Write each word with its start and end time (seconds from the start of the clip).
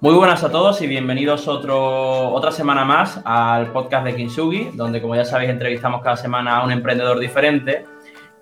Muy 0.00 0.14
buenas 0.14 0.44
a 0.44 0.52
todos 0.52 0.80
y 0.80 0.86
bienvenidos 0.86 1.48
otro, 1.48 2.30
otra 2.30 2.52
semana 2.52 2.84
más 2.84 3.20
al 3.24 3.72
podcast 3.72 4.04
de 4.04 4.14
Kinsugi, 4.14 4.70
donde 4.74 5.02
como 5.02 5.16
ya 5.16 5.24
sabéis 5.24 5.50
entrevistamos 5.50 6.02
cada 6.02 6.16
semana 6.16 6.58
a 6.58 6.64
un 6.64 6.70
emprendedor 6.70 7.18
diferente. 7.18 7.84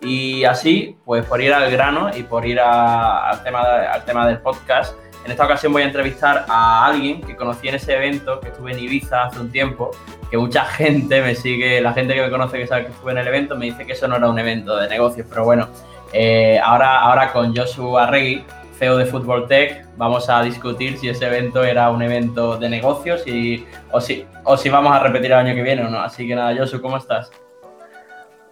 Y 0.03 0.45
así, 0.45 0.99
pues 1.07 1.25
por 1.25 1.41
ir 1.41 1.55
al 1.55 1.71
grano 1.71 2.11
y 2.15 2.25
por 2.25 2.45
ir 2.45 2.61
al, 2.61 3.43
tema, 3.43 3.63
al 3.91 4.05
tema 4.05 4.29
del 4.29 4.37
podcast, 4.41 4.99
en 5.25 5.31
esta 5.31 5.47
ocasión 5.47 5.73
voy 5.73 5.81
a 5.81 5.87
entrevistar 5.87 6.45
a 6.47 6.85
alguien 6.85 7.23
que 7.23 7.35
conocí 7.35 7.69
en 7.69 7.77
ese 7.77 7.97
evento 7.97 8.39
que 8.39 8.49
estuve 8.49 8.73
en 8.73 8.81
Ibiza 8.81 9.25
hace 9.25 9.41
un 9.41 9.51
tiempo, 9.51 9.93
que 10.31 10.37
mucha 10.37 10.63
gente 10.67 11.23
me 11.23 11.35
sigue, 11.35 11.81
la 11.81 11.95
gente 11.95 12.13
que 12.13 12.21
me 12.21 12.31
conoce 12.31 12.59
que 12.59 12.67
sabe 12.67 12.85
que 12.85 12.93
estuve 12.93 13.13
en 13.13 13.19
el 13.19 13.29
evento 13.29 13.57
me 13.57 13.65
dice 13.65 13.87
que 13.87 13.93
eso 13.93 14.07
no 14.07 14.17
era 14.17 14.29
un 14.29 14.39
evento 14.39 14.77
de 14.77 14.91
negocios, 14.91 15.27
pero 15.27 15.45
bueno, 15.45 15.71
eh, 16.13 16.61
ahora, 16.63 17.01
ahora 17.01 17.33
con 17.33 17.57
Joshua 17.57 18.05
Arregui, 18.05 18.45
CEO 18.79 18.99
de 18.99 19.07
Football 19.07 19.47
Tech, 19.49 19.87
vamos 19.97 20.29
a 20.29 20.43
discutir 20.43 20.99
si 20.99 21.09
ese 21.09 21.27
evento 21.27 21.65
era 21.65 21.91
un 21.91 22.03
evento 22.03 22.59
de 22.59 22.69
negocios 22.69 23.27
y, 23.27 23.65
o, 23.91 24.01
si, 24.01 24.27
o 24.45 24.57
si 24.57 24.69
vamos 24.69 24.93
a 24.93 25.03
repetir 25.03 25.27
el 25.27 25.39
año 25.39 25.55
que 25.55 25.63
viene 25.63 25.83
o 25.83 25.89
no. 25.89 26.01
Así 26.01 26.29
que 26.29 26.35
nada, 26.35 26.55
Josu, 26.57 26.81
¿cómo 26.81 26.99
estás? 26.99 27.31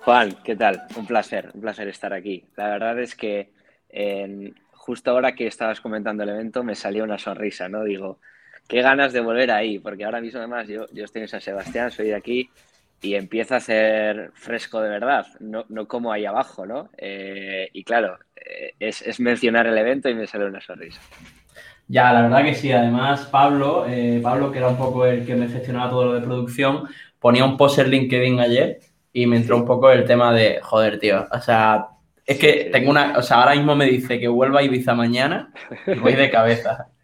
Juan, 0.01 0.37
¿qué 0.42 0.56
tal? 0.56 0.82
Un 0.96 1.06
placer, 1.06 1.51
un 1.55 1.60
placer 1.60 1.88
estar 1.88 2.12
aquí. 2.12 2.45
La 2.56 2.68
verdad 2.68 2.98
es 2.98 3.15
que 3.15 3.52
justo 4.73 5.10
ahora 5.10 5.34
que 5.34 5.46
estabas 5.46 5.80
comentando 5.80 6.23
el 6.23 6.30
evento 6.30 6.62
me 6.62 6.74
salió 6.74 7.04
una 7.04 7.18
sonrisa, 7.18 7.68
¿no? 7.68 7.84
Digo, 7.84 8.18
qué 8.68 8.82
ganas 8.82 9.12
de 9.12 9.20
volver 9.20 9.51
ahí, 9.51 9.79
porque 9.79 10.04
ahora 10.04 10.20
mismo 10.20 10.41
además 10.41 10.68
yo, 10.68 10.87
yo 10.93 11.04
estoy 11.04 11.23
en 11.23 11.29
San 11.29 11.41
Sebastián, 11.41 11.91
soy 11.91 12.09
de 12.09 12.15
aquí 12.15 12.51
y 13.05 13.15
empieza 13.15 13.57
a 13.57 13.61
ser 13.61 14.30
fresco 14.34 14.80
de 14.80 14.89
verdad, 14.89 15.27
no, 15.39 15.66
no 15.69 15.87
como 15.87 16.11
ahí 16.11 16.25
abajo, 16.25 16.65
¿no? 16.65 16.89
Eh, 16.97 17.68
y 17.73 17.85
claro, 17.85 18.18
eh, 18.35 18.74
es, 18.80 19.21
mencionar 19.21 19.66
el 19.66 19.77
evento 19.77 20.09
y 20.09 20.15
me 20.15 20.27
sale 20.27 20.46
una 20.46 20.60
sonrisa. 20.60 21.01
Ya, 21.87 22.13
la 22.15 22.23
verdad 22.23 22.45
que 22.45 22.55
sí. 22.55 22.73
Además, 22.73 23.27
Pablo, 23.27 23.85
eh, 23.87 24.21
Pablo, 24.23 24.51
que 24.51 24.59
era 24.59 24.68
un 24.68 24.79
poco 24.79 25.05
el 25.05 25.27
que 25.27 25.37
me 25.37 25.49
gestionaba 25.49 25.91
todo 25.91 26.07
lo 26.07 26.15
de 26.15 26.23
producción, 26.23 26.88
ponía 27.18 27.45
un 27.45 27.59
post 27.59 27.79
en 27.79 27.91
LinkedIn 27.91 28.41
ayer 28.41 28.80
y 29.13 29.27
me 29.27 29.37
entró 29.37 29.57
un 29.57 29.66
poco 29.66 29.90
el 29.90 30.05
tema 30.05 30.33
de, 30.33 30.61
joder, 30.63 30.99
tío, 30.99 31.27
o 31.30 31.40
sea, 31.40 31.88
es 32.24 32.38
que 32.38 32.71
tengo 32.73 32.90
una, 32.90 33.18
o 33.18 33.23
sea, 33.23 33.43
ahora 33.43 33.55
mismo 33.55 33.77
me 33.77 33.85
dice 33.85 34.18
que 34.18 34.29
vuelva 34.29 34.61
a 34.61 34.63
Ibiza 34.63 34.95
mañana 34.95 35.52
y 35.87 35.99
voy 35.99 36.15
de 36.15 36.30
cabeza. 36.30 36.88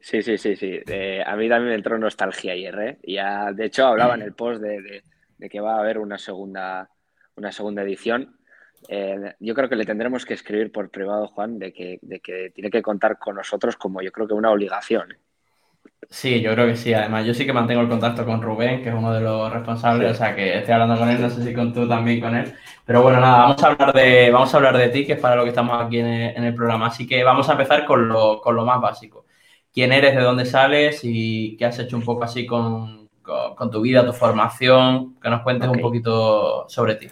Sí, 0.00 0.22
sí, 0.22 0.38
sí, 0.38 0.56
sí, 0.56 0.80
a 1.26 1.36
mí 1.36 1.50
también 1.50 1.68
me 1.68 1.74
entró 1.74 1.98
nostalgia 1.98 2.52
ayer, 2.54 2.78
¿eh? 2.78 2.98
Ya, 3.02 3.52
de 3.52 3.66
hecho, 3.66 3.86
hablaba 3.86 4.14
en 4.14 4.22
el 4.22 4.32
post 4.32 4.62
de, 4.62 4.80
de 4.80 5.02
que 5.38 5.60
va 5.60 5.76
a 5.76 5.80
haber 5.80 5.98
una 5.98 6.18
segunda, 6.18 6.90
una 7.36 7.52
segunda 7.52 7.82
edición. 7.82 8.36
Eh, 8.88 9.34
yo 9.40 9.54
creo 9.54 9.68
que 9.68 9.76
le 9.76 9.84
tendremos 9.84 10.24
que 10.24 10.34
escribir 10.34 10.70
por 10.70 10.90
privado, 10.90 11.28
Juan, 11.28 11.58
de 11.58 11.72
que, 11.72 11.98
de 12.02 12.20
que 12.20 12.50
tiene 12.54 12.70
que 12.70 12.82
contar 12.82 13.18
con 13.18 13.36
nosotros 13.36 13.76
como 13.76 14.02
yo 14.02 14.12
creo 14.12 14.26
que 14.26 14.34
una 14.34 14.50
obligación. 14.50 15.12
¿eh? 15.12 15.18
Sí, 16.08 16.40
yo 16.40 16.52
creo 16.52 16.66
que 16.66 16.76
sí. 16.76 16.94
Además, 16.94 17.26
yo 17.26 17.34
sí 17.34 17.44
que 17.46 17.52
mantengo 17.52 17.80
el 17.80 17.88
contacto 17.88 18.24
con 18.24 18.42
Rubén, 18.42 18.82
que 18.82 18.90
es 18.90 18.94
uno 18.94 19.12
de 19.12 19.20
los 19.20 19.52
responsables, 19.52 20.12
o 20.12 20.14
sea 20.14 20.34
que 20.34 20.58
estoy 20.58 20.74
hablando 20.74 20.98
con 20.98 21.08
él, 21.08 21.20
no 21.20 21.30
sé 21.30 21.42
si 21.42 21.54
con 21.54 21.72
tú 21.72 21.88
también 21.88 22.20
con 22.20 22.34
él. 22.36 22.54
Pero 22.84 23.02
bueno, 23.02 23.20
nada, 23.20 23.38
vamos 23.38 23.62
a 23.62 23.66
hablar 23.68 23.92
de, 23.92 24.30
vamos 24.30 24.52
a 24.54 24.56
hablar 24.56 24.76
de 24.76 24.88
ti, 24.88 25.06
que 25.06 25.14
es 25.14 25.20
para 25.20 25.36
lo 25.36 25.42
que 25.42 25.50
estamos 25.50 25.82
aquí 25.82 25.98
en 25.98 26.06
el, 26.06 26.36
en 26.36 26.44
el 26.44 26.54
programa. 26.54 26.86
Así 26.86 27.06
que 27.06 27.24
vamos 27.24 27.48
a 27.48 27.52
empezar 27.52 27.84
con 27.84 28.08
lo, 28.08 28.40
con 28.40 28.54
lo 28.54 28.64
más 28.64 28.80
básico. 28.80 29.26
¿Quién 29.72 29.92
eres, 29.92 30.14
de 30.14 30.22
dónde 30.22 30.46
sales 30.46 31.00
y 31.02 31.56
qué 31.56 31.66
has 31.66 31.78
hecho 31.78 31.96
un 31.96 32.04
poco 32.04 32.24
así 32.24 32.46
con, 32.46 33.05
con, 33.26 33.70
tu 33.70 33.80
vida, 33.80 34.06
tu 34.06 34.12
formación, 34.12 35.18
que 35.20 35.28
nos 35.28 35.42
cuentes 35.42 35.68
un 35.68 35.80
poquito 35.80 36.68
sobre 36.68 36.94
ti. 36.94 37.08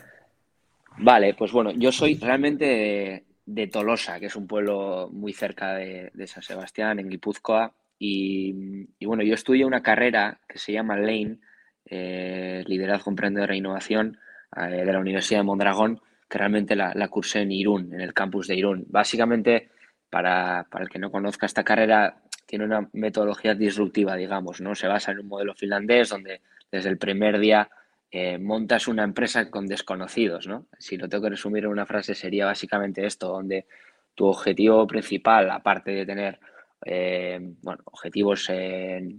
Vale, 0.99 1.35
pues 1.35 1.53
bueno, 1.53 1.73
yo 1.73 1.91
soy 1.91 2.15
realmente 2.17 3.25
de, 3.45 3.67
Tolosa, 3.67 4.21
que 4.21 4.27
es 4.27 4.37
un 4.37 4.47
pueblo 4.47 5.09
muy 5.13 5.33
cerca 5.33 5.75
de, 5.75 6.27
San 6.27 6.43
Sebastián, 6.43 7.01
en 7.01 7.09
Guipúzcoa, 7.09 7.73
y, 7.99 8.87
bueno, 9.05 9.23
yo 9.23 9.35
estudié 9.35 9.65
una 9.65 9.83
carrera 9.83 10.41
que 10.49 10.59
se 10.59 10.73
llama 10.73 10.97
Lane, 10.97 11.39
eh, 11.87 12.63
Liderazgo 12.67 13.11
Emprendedor 13.11 13.53
e 13.53 13.57
Innovación, 13.57 14.19
eh, 14.57 14.85
de 14.85 14.93
la 14.93 14.99
Universidad 14.99 15.41
de 15.41 15.45
Mondragón, 15.45 16.01
que 16.29 16.39
realmente 16.39 16.77
la, 16.77 17.09
cursé 17.09 17.41
en 17.41 17.53
Irún, 17.53 17.93
en 17.95 18.01
el 18.01 18.13
campus 18.13 18.47
de 18.47 18.57
Irún. 18.57 18.85
Básicamente, 18.89 19.71
para, 20.11 20.67
para 20.71 20.85
el 20.85 20.91
que 20.91 20.99
no 20.99 21.11
conozca 21.11 21.47
esta 21.47 21.65
carrera, 21.65 22.23
tiene 22.55 22.67
una 22.67 22.89
metodología 22.93 23.57
disruptiva, 23.57 24.15
digamos, 24.15 24.61
¿no? 24.61 24.77
Se 24.77 24.87
basa 24.87 25.11
en 25.11 25.19
un 25.19 25.27
modelo 25.27 25.57
finlandés 25.57 26.11
donde 26.11 26.41
desde 26.71 26.89
el 26.89 26.99
primer 26.99 27.41
día 27.41 27.69
eh, 28.13 28.39
montas 28.39 28.87
una 28.87 29.03
empresa 29.03 29.51
con 29.51 29.67
desconocidos, 29.67 30.47
¿no? 30.47 30.67
Si 30.79 30.97
lo 30.97 31.09
tengo 31.09 31.25
que 31.25 31.31
resumir 31.31 31.65
en 31.65 31.71
una 31.71 31.85
frase 31.85 32.15
sería 32.15 32.47
básicamente 32.47 33.05
esto, 33.07 33.27
donde 33.27 33.67
tu 34.15 34.27
objetivo 34.27 34.87
principal, 34.87 35.51
aparte 35.51 35.91
de 35.91 36.07
tener, 36.07 36.39
eh, 36.85 37.41
objetivos 37.87 38.47
eh, 38.51 39.17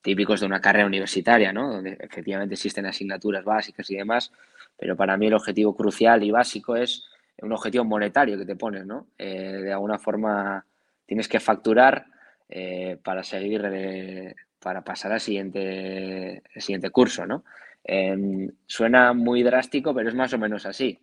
típicos 0.00 0.38
de 0.38 0.46
una 0.46 0.60
carrera 0.60 0.86
universitaria, 0.86 1.52
¿no? 1.52 1.68
Donde 1.68 1.96
efectivamente 1.98 2.54
existen 2.54 2.86
asignaturas 2.86 3.42
básicas 3.42 3.90
y 3.90 3.96
demás, 3.96 4.30
pero 4.78 4.94
para 4.94 5.16
mí 5.16 5.26
el 5.26 5.34
objetivo 5.34 5.74
crucial 5.74 6.22
y 6.22 6.30
básico 6.30 6.76
es 6.76 7.04
un 7.42 7.50
objetivo 7.50 7.84
monetario 7.84 8.38
que 8.38 8.46
te 8.46 8.54
pones, 8.54 8.86
¿no? 8.86 9.08
de 9.18 9.72
alguna 9.72 9.98
forma 9.98 10.64
tienes 11.04 11.28
que 11.28 11.38
facturar 11.38 12.06
eh, 12.48 12.98
para 13.02 13.24
seguir, 13.24 13.62
eh, 13.72 14.34
para 14.60 14.82
pasar 14.84 15.12
al 15.12 15.20
siguiente, 15.20 16.42
siguiente 16.56 16.90
curso, 16.90 17.26
¿no? 17.26 17.44
Em, 17.84 18.50
suena 18.66 19.12
muy 19.12 19.42
drástico, 19.42 19.94
pero 19.94 20.08
es 20.08 20.14
más 20.14 20.32
o 20.32 20.38
menos 20.38 20.66
así, 20.66 21.00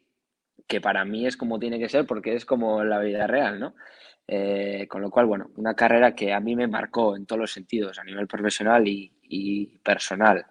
que 0.68 0.82
para 0.82 1.06
mí 1.06 1.26
es 1.28 1.38
como 1.38 1.60
tiene 1.60 1.80
que 1.80 1.90
ser 1.90 2.06
porque 2.06 2.36
es 2.36 2.46
como 2.46 2.84
la 2.84 3.00
vida 3.00 3.28
real, 3.28 3.60
¿no? 3.60 3.76
Eh, 4.28 4.88
con 4.90 5.02
lo 5.02 5.10
cual, 5.10 5.26
bueno, 5.26 5.52
una 5.58 5.76
carrera 5.76 6.16
que 6.16 6.34
a 6.34 6.40
mí 6.40 6.56
me 6.56 6.68
marcó 6.68 7.16
en 7.16 7.26
todos 7.26 7.40
los 7.42 7.52
sentidos, 7.52 8.00
a 8.00 8.04
nivel 8.04 8.28
profesional 8.28 8.88
y, 8.88 9.80
personal. 9.84 10.46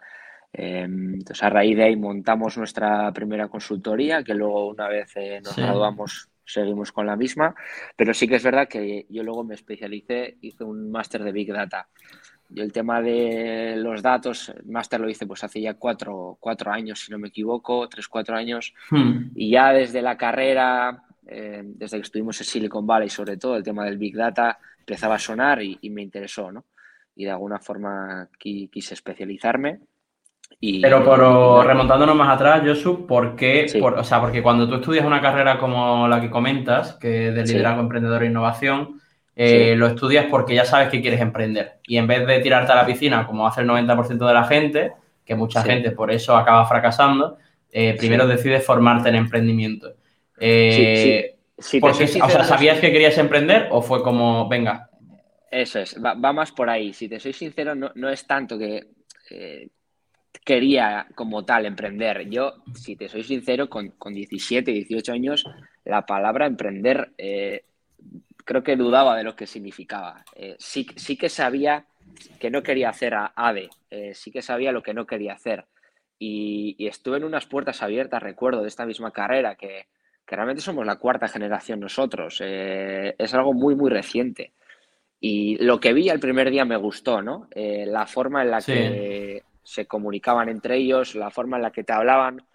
Em, 0.52 1.14
entonces, 1.14 1.42
a 1.42 1.50
raíz 1.50 1.76
de 1.76 1.84
ahí 1.84 1.96
montamos 1.96 2.58
nuestra 2.58 3.10
primera 3.12 3.48
consultoría, 3.48 4.22
que 4.22 4.34
luego 4.34 4.68
una 4.68 4.88
vez 4.88 5.14
nos 5.42 5.56
graduamos 5.56 6.31
seguimos 6.44 6.92
con 6.92 7.06
la 7.06 7.16
misma, 7.16 7.54
pero 7.96 8.14
sí 8.14 8.28
que 8.28 8.36
es 8.36 8.42
verdad 8.42 8.68
que 8.68 9.06
yo 9.08 9.22
luego 9.22 9.44
me 9.44 9.54
especialicé, 9.54 10.36
hice 10.40 10.64
un 10.64 10.90
máster 10.90 11.22
de 11.22 11.32
Big 11.32 11.52
Data. 11.52 11.88
Yo 12.48 12.62
el 12.62 12.72
tema 12.72 13.00
de 13.00 13.76
los 13.76 14.02
datos, 14.02 14.50
el 14.50 14.66
máster 14.66 15.00
lo 15.00 15.08
hice 15.08 15.26
pues 15.26 15.42
hace 15.42 15.60
ya 15.60 15.74
cuatro, 15.74 16.38
años, 16.66 17.00
si 17.00 17.10
no 17.10 17.18
me 17.18 17.28
equivoco, 17.28 17.88
tres, 17.88 18.08
cuatro 18.08 18.36
años, 18.36 18.74
hmm. 18.90 19.30
y 19.34 19.50
ya 19.50 19.72
desde 19.72 20.02
la 20.02 20.16
carrera, 20.16 21.04
eh, 21.26 21.62
desde 21.64 21.96
que 21.96 22.02
estuvimos 22.02 22.38
en 22.40 22.46
Silicon 22.46 22.86
Valley 22.86 23.08
sobre 23.08 23.38
todo, 23.38 23.56
el 23.56 23.62
tema 23.62 23.84
del 23.84 23.96
Big 23.96 24.14
Data 24.14 24.58
empezaba 24.78 25.14
a 25.14 25.18
sonar 25.18 25.62
y, 25.62 25.78
y 25.80 25.90
me 25.90 26.02
interesó, 26.02 26.52
¿no? 26.52 26.66
Y 27.14 27.24
de 27.24 27.30
alguna 27.30 27.58
forma 27.58 28.28
quise 28.38 28.94
especializarme 28.94 29.80
pero 30.80 31.04
por, 31.04 31.66
remontándonos 31.66 32.14
más 32.14 32.34
atrás, 32.34 32.62
Josu, 32.64 33.06
¿por 33.06 33.36
qué? 33.36 33.66
o 33.80 34.04
sea, 34.04 34.20
porque 34.20 34.42
cuando 34.42 34.68
tú 34.68 34.76
estudias 34.76 35.04
una 35.04 35.20
carrera 35.20 35.58
como 35.58 36.06
la 36.08 36.20
que 36.20 36.30
comentas, 36.30 36.94
que 36.94 37.28
es 37.28 37.34
de 37.34 37.44
liderazgo 37.44 37.80
emprendedor 37.80 38.22
e 38.22 38.26
innovación, 38.26 39.00
eh, 39.34 39.74
lo 39.76 39.86
estudias 39.86 40.26
porque 40.30 40.54
ya 40.54 40.64
sabes 40.64 40.88
que 40.88 41.00
quieres 41.00 41.20
emprender. 41.20 41.74
Y 41.86 41.96
en 41.96 42.06
vez 42.06 42.26
de 42.26 42.40
tirarte 42.40 42.72
a 42.72 42.76
la 42.76 42.86
piscina, 42.86 43.26
como 43.26 43.46
hace 43.46 43.62
el 43.62 43.68
90% 43.68 44.26
de 44.26 44.34
la 44.34 44.44
gente, 44.44 44.92
que 45.24 45.34
mucha 45.34 45.62
gente 45.62 45.90
por 45.92 46.10
eso 46.10 46.36
acaba 46.36 46.66
fracasando, 46.66 47.38
eh, 47.70 47.96
primero 47.98 48.26
decides 48.26 48.64
formarte 48.64 49.08
en 49.08 49.16
emprendimiento. 49.16 49.94
Eh, 50.38 51.36
porque, 51.80 52.04
o 52.04 52.28
sea, 52.28 52.44
¿sabías 52.44 52.80
que 52.80 52.92
querías 52.92 53.16
emprender 53.18 53.68
o 53.70 53.80
fue 53.80 54.02
como, 54.02 54.48
venga? 54.48 54.90
Eso 55.50 55.78
es, 55.78 55.96
va, 56.02 56.14
más 56.14 56.50
por 56.52 56.68
ahí. 56.68 56.92
Si 56.92 57.08
te 57.08 57.20
soy 57.20 57.32
sincero, 57.32 57.74
no, 57.74 57.90
no 57.94 58.08
es 58.08 58.26
tanto 58.26 58.58
que 58.58 58.86
quería 60.44 61.06
como 61.14 61.44
tal 61.44 61.66
emprender. 61.66 62.28
Yo, 62.28 62.54
si 62.74 62.96
te 62.96 63.08
soy 63.08 63.22
sincero, 63.22 63.68
con, 63.68 63.90
con 63.90 64.14
17, 64.14 64.72
18 64.72 65.12
años, 65.12 65.44
la 65.84 66.06
palabra 66.06 66.46
emprender 66.46 67.12
eh, 67.18 67.64
creo 68.44 68.62
que 68.62 68.76
dudaba 68.76 69.16
de 69.16 69.24
lo 69.24 69.36
que 69.36 69.46
significaba. 69.46 70.24
Eh, 70.34 70.56
sí, 70.58 70.86
sí 70.96 71.16
que 71.16 71.28
sabía 71.28 71.86
que 72.38 72.50
no 72.50 72.62
quería 72.62 72.90
hacer 72.90 73.14
a 73.14 73.32
ADE, 73.34 73.70
eh, 73.90 74.14
sí 74.14 74.30
que 74.30 74.42
sabía 74.42 74.72
lo 74.72 74.82
que 74.82 74.94
no 74.94 75.06
quería 75.06 75.34
hacer. 75.34 75.64
Y, 76.18 76.86
estuve 76.86 77.16
en 77.16 77.24
unas 77.24 77.46
puertas 77.46 77.82
abiertas, 77.82 78.22
recuerdo, 78.22 78.62
de 78.62 78.68
esta 78.68 78.86
misma 78.86 79.10
carrera, 79.10 79.56
que, 79.56 79.86
realmente 80.26 80.62
somos 80.62 80.86
la 80.86 80.96
cuarta 80.96 81.28
generación 81.28 81.78
nosotros. 81.78 82.40
es 82.40 83.34
algo 83.34 83.52
muy, 83.52 83.74
muy 83.74 83.90
reciente. 83.90 84.52
Y 85.20 85.62
lo 85.62 85.78
que 85.78 85.92
vi 85.92 86.08
el 86.08 86.20
primer 86.20 86.50
día 86.50 86.64
me 86.64 86.76
gustó, 86.76 87.20
¿no? 87.20 87.48
la 87.54 88.06
forma 88.06 88.42
en 88.42 88.50
la 88.50 88.62
que 88.62 89.42
se 89.62 89.86
comunicaban 89.86 90.48
entre 90.48 90.76
ellos, 90.76 91.14
la 91.14 91.30
forma 91.30 91.56
en 91.56 91.62
la 91.62 91.72
que 91.72 91.84
te 91.84 91.92
hablaban 91.92 92.46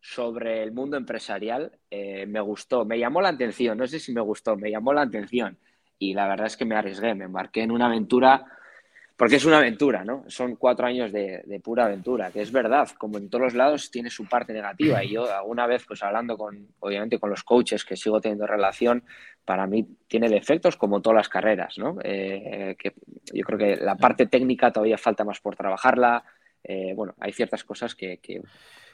sobre 0.00 0.62
el 0.62 0.72
mundo 0.72 0.96
empresarial, 0.96 1.72
eh, 1.90 2.26
me 2.26 2.40
gustó, 2.40 2.84
me 2.84 2.98
llamó 2.98 3.20
la 3.20 3.30
atención, 3.30 3.78
no 3.78 3.86
sé 3.86 3.98
si 3.98 4.12
me 4.12 4.20
gustó, 4.20 4.56
me 4.56 4.70
llamó 4.70 4.92
la 4.92 5.02
atención 5.02 5.58
y 5.98 6.14
la 6.14 6.28
verdad 6.28 6.46
es 6.46 6.56
que 6.56 6.64
me 6.64 6.76
arriesgué, 6.76 7.14
me 7.14 7.24
embarqué 7.24 7.62
en 7.62 7.70
una 7.70 7.86
aventura 7.86 8.46
porque 9.16 9.36
es 9.36 9.46
una 9.46 9.58
aventura, 9.58 10.04
¿no? 10.04 10.24
Son 10.28 10.56
cuatro 10.56 10.86
años 10.86 11.10
de, 11.10 11.60
pura 11.64 11.86
aventura, 11.86 12.30
que 12.30 12.42
es 12.42 12.52
verdad, 12.52 12.86
como 12.98 13.16
en 13.16 13.30
todos 13.30 13.44
los 13.44 13.54
lados 13.54 13.90
tiene 13.90 14.10
su 14.10 14.26
parte 14.26 14.52
negativa. 14.52 15.02
Y 15.02 15.12
yo 15.12 15.34
alguna 15.34 15.66
vez, 15.66 15.84
pues 15.88 16.02
hablando 16.02 16.36
con, 16.36 16.68
obviamente, 16.80 17.18
con 17.18 17.30
los 17.30 17.42
coaches 17.42 17.82
que 17.82 17.96
sigo 17.96 18.20
teniendo 18.20 18.46
relación, 18.46 19.04
para 19.42 19.66
mí 19.66 19.86
tiene 20.06 20.28
defectos 20.28 20.76
como 20.76 21.00
todas 21.00 21.16
las 21.16 21.28
carreras, 21.30 21.78
¿no? 21.78 21.96
Eh, 22.04 22.76
yo 23.32 23.42
creo 23.42 23.58
que 23.58 23.76
la 23.76 23.96
parte 23.96 24.26
técnica 24.26 24.70
todavía 24.70 24.98
falta 24.98 25.24
más 25.24 25.40
por 25.40 25.56
trabajarla. 25.56 26.22
Eh, 26.68 26.92
bueno, 26.94 27.14
hay 27.20 27.32
ciertas 27.32 27.64
cosas 27.64 27.94
que, 27.94 28.18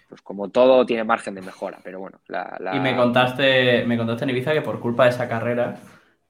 pues 0.09 0.23
como 0.23 0.51
todo, 0.51 0.85
tiene 0.85 1.05
margen 1.05 1.35
de 1.35 1.43
mejora, 1.43 1.79
pero 1.83 2.01
bueno. 2.01 2.21
Y 2.73 2.81
me 2.81 2.97
contaste, 2.97 3.85
me 3.87 3.97
contaste 3.97 4.25
en 4.25 4.31
Ibiza 4.31 4.53
que 4.53 4.63
por 4.63 4.81
culpa 4.81 5.05
de 5.05 5.11
esa 5.11 5.29
carrera 5.29 5.81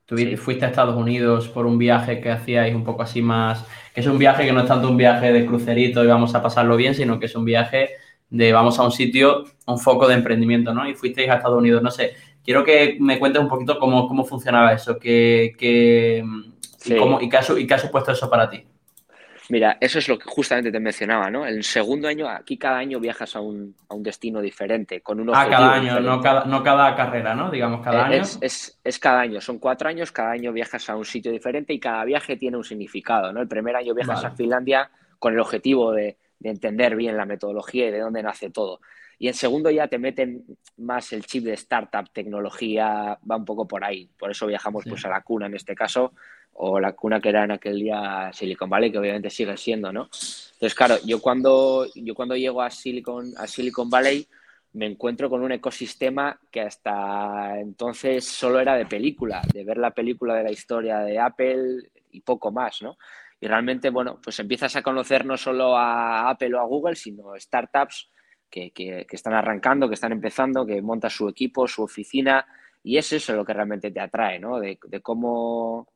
Tú 0.04 0.16
fuiste 0.36 0.64
a 0.64 0.68
Estados 0.68 0.96
Unidos 0.96 1.48
por 1.48 1.64
un 1.64 1.78
viaje 1.78 2.20
que 2.20 2.30
hacíais 2.30 2.74
un 2.74 2.84
poco 2.84 3.02
así 3.02 3.22
más, 3.22 3.64
que 3.94 4.00
es 4.00 4.06
un 4.06 4.18
viaje 4.18 4.44
que 4.44 4.52
no 4.52 4.60
es 4.60 4.66
tanto 4.66 4.90
un 4.90 4.96
viaje 4.96 5.32
de 5.32 5.46
crucerito 5.46 6.02
y 6.04 6.08
vamos 6.08 6.34
a 6.34 6.42
pasarlo 6.42 6.76
bien, 6.76 6.94
sino 6.94 7.18
que 7.18 7.26
es 7.26 7.36
un 7.36 7.44
viaje 7.44 7.90
de 8.28 8.52
vamos 8.52 8.78
a 8.78 8.82
un 8.82 8.90
sitio, 8.90 9.44
un 9.66 9.78
foco 9.78 10.08
de 10.08 10.14
emprendimiento, 10.14 10.74
¿no? 10.74 10.88
Y 10.88 10.94
fuisteis 10.94 11.30
a 11.30 11.36
Estados 11.36 11.58
Unidos, 11.58 11.82
no 11.82 11.90
sé, 11.90 12.12
quiero 12.44 12.64
que 12.64 12.96
me 13.00 13.18
cuentes 13.18 13.40
un 13.40 13.48
poquito 13.48 13.78
cómo, 13.78 14.08
cómo 14.08 14.24
funcionaba 14.24 14.72
eso, 14.72 14.98
qué, 14.98 15.54
y, 16.84 16.96
cómo, 16.96 17.20
y, 17.20 17.28
qué 17.28 17.38
y 17.58 17.66
qué 17.66 17.74
ha 17.74 17.78
supuesto 17.78 18.12
eso 18.12 18.28
para 18.28 18.50
ti. 18.50 18.64
Mira, 19.48 19.76
eso 19.80 19.98
es 19.98 20.08
lo 20.08 20.18
que 20.18 20.28
justamente 20.28 20.70
te 20.70 20.78
mencionaba, 20.78 21.30
¿no? 21.30 21.46
El 21.46 21.64
segundo 21.64 22.08
año, 22.08 22.28
aquí 22.28 22.56
cada 22.56 22.78
año 22.78 23.00
viajas 23.00 23.34
a 23.36 23.40
un, 23.40 23.74
destino 23.98 24.40
diferente, 24.40 25.00
con 25.00 25.20
un 25.20 25.30
Ah, 25.34 25.46
cada 25.48 25.74
año, 25.74 26.00
no 26.00 26.20
cada, 26.20 26.44
no 26.44 26.62
cada, 26.62 26.94
carrera, 26.94 27.34
¿no? 27.34 27.50
Digamos, 27.50 27.82
cada 27.82 28.00
eh, 28.00 28.14
año. 28.14 28.22
Es, 28.40 28.78
es, 28.82 28.98
cada 28.98 29.20
año, 29.20 29.40
son 29.40 29.58
cuatro 29.58 29.88
años, 29.88 30.12
cada 30.12 30.32
año 30.32 30.52
viajas 30.52 30.88
a 30.88 30.96
un 30.96 31.04
sitio 31.04 31.32
diferente 31.32 31.72
y 31.72 31.80
cada 31.80 32.04
viaje 32.04 32.36
tiene 32.36 32.56
un 32.56 32.64
significado, 32.64 33.32
¿no? 33.32 33.40
El 33.40 33.48
primer 33.48 33.76
año 33.76 33.94
viajas 33.94 34.24
a 34.24 34.30
Finlandia 34.30 34.90
con 35.18 35.34
el 35.34 35.40
objetivo 35.40 35.92
de, 35.92 36.16
entender 36.44 36.96
bien 36.96 37.16
la 37.16 37.24
metodología 37.24 37.86
y 37.86 37.92
de 37.92 38.00
dónde 38.00 38.22
nace 38.22 38.50
todo. 38.50 38.80
Y 39.16 39.28
en 39.28 39.34
segundo 39.34 39.70
ya 39.70 39.86
te 39.86 39.98
meten 39.98 40.44
más 40.78 41.12
el 41.12 41.24
chip 41.24 41.44
de 41.44 41.52
startup, 41.52 42.10
tecnología, 42.12 43.16
va 43.30 43.36
un 43.36 43.44
poco 43.44 43.68
por 43.68 43.84
ahí. 43.84 44.10
Por 44.18 44.32
eso 44.32 44.48
viajamos 44.48 44.84
pues 44.88 45.04
a 45.04 45.08
la 45.08 45.20
cuna 45.20 45.46
en 45.46 45.54
este 45.54 45.76
caso, 45.76 46.14
o 46.54 46.78
la 46.80 46.92
cuna 46.92 47.20
que 47.20 47.30
era 47.30 47.44
en 47.44 47.52
aquel 47.52 47.78
día 47.78 48.30
Silicon 48.32 48.68
Valley, 48.68 48.92
que 48.92 48.98
obviamente 48.98 49.30
sigue 49.30 49.56
siendo, 49.56 49.92
¿no? 49.92 50.02
Entonces, 50.04 50.74
claro, 50.74 50.96
yo 51.04 51.20
cuando, 51.20 51.86
yo 51.94 52.14
cuando 52.14 52.36
llego 52.36 52.62
a 52.62 52.70
Silicon, 52.70 53.32
a 53.36 53.46
Silicon 53.46 53.90
Valley 53.90 54.26
me 54.74 54.86
encuentro 54.86 55.28
con 55.28 55.42
un 55.42 55.52
ecosistema 55.52 56.38
que 56.50 56.62
hasta 56.62 57.58
entonces 57.60 58.24
solo 58.24 58.60
era 58.60 58.74
de 58.74 58.86
película, 58.86 59.42
de 59.52 59.64
ver 59.64 59.76
la 59.76 59.90
película 59.90 60.34
de 60.34 60.44
la 60.44 60.50
historia 60.50 61.00
de 61.00 61.18
Apple 61.18 61.90
y 62.10 62.20
poco 62.20 62.50
más, 62.50 62.80
¿no? 62.82 62.96
Y 63.40 63.48
realmente, 63.48 63.90
bueno, 63.90 64.20
pues 64.22 64.38
empiezas 64.38 64.76
a 64.76 64.82
conocer 64.82 65.26
no 65.26 65.36
solo 65.36 65.76
a 65.76 66.30
Apple 66.30 66.54
o 66.54 66.60
a 66.60 66.64
Google, 66.64 66.94
sino 66.94 67.34
startups 67.36 68.08
que, 68.48 68.70
que, 68.70 69.04
que 69.08 69.16
están 69.16 69.34
arrancando, 69.34 69.88
que 69.88 69.94
están 69.94 70.12
empezando, 70.12 70.64
que 70.64 70.80
montan 70.80 71.10
su 71.10 71.28
equipo, 71.28 71.66
su 71.66 71.82
oficina, 71.82 72.46
y 72.84 72.98
es 72.98 73.12
eso 73.12 73.34
lo 73.34 73.44
que 73.44 73.52
realmente 73.52 73.90
te 73.90 74.00
atrae, 74.00 74.38
¿no? 74.38 74.60
De, 74.60 74.78
de 74.86 75.00
cómo 75.00 75.88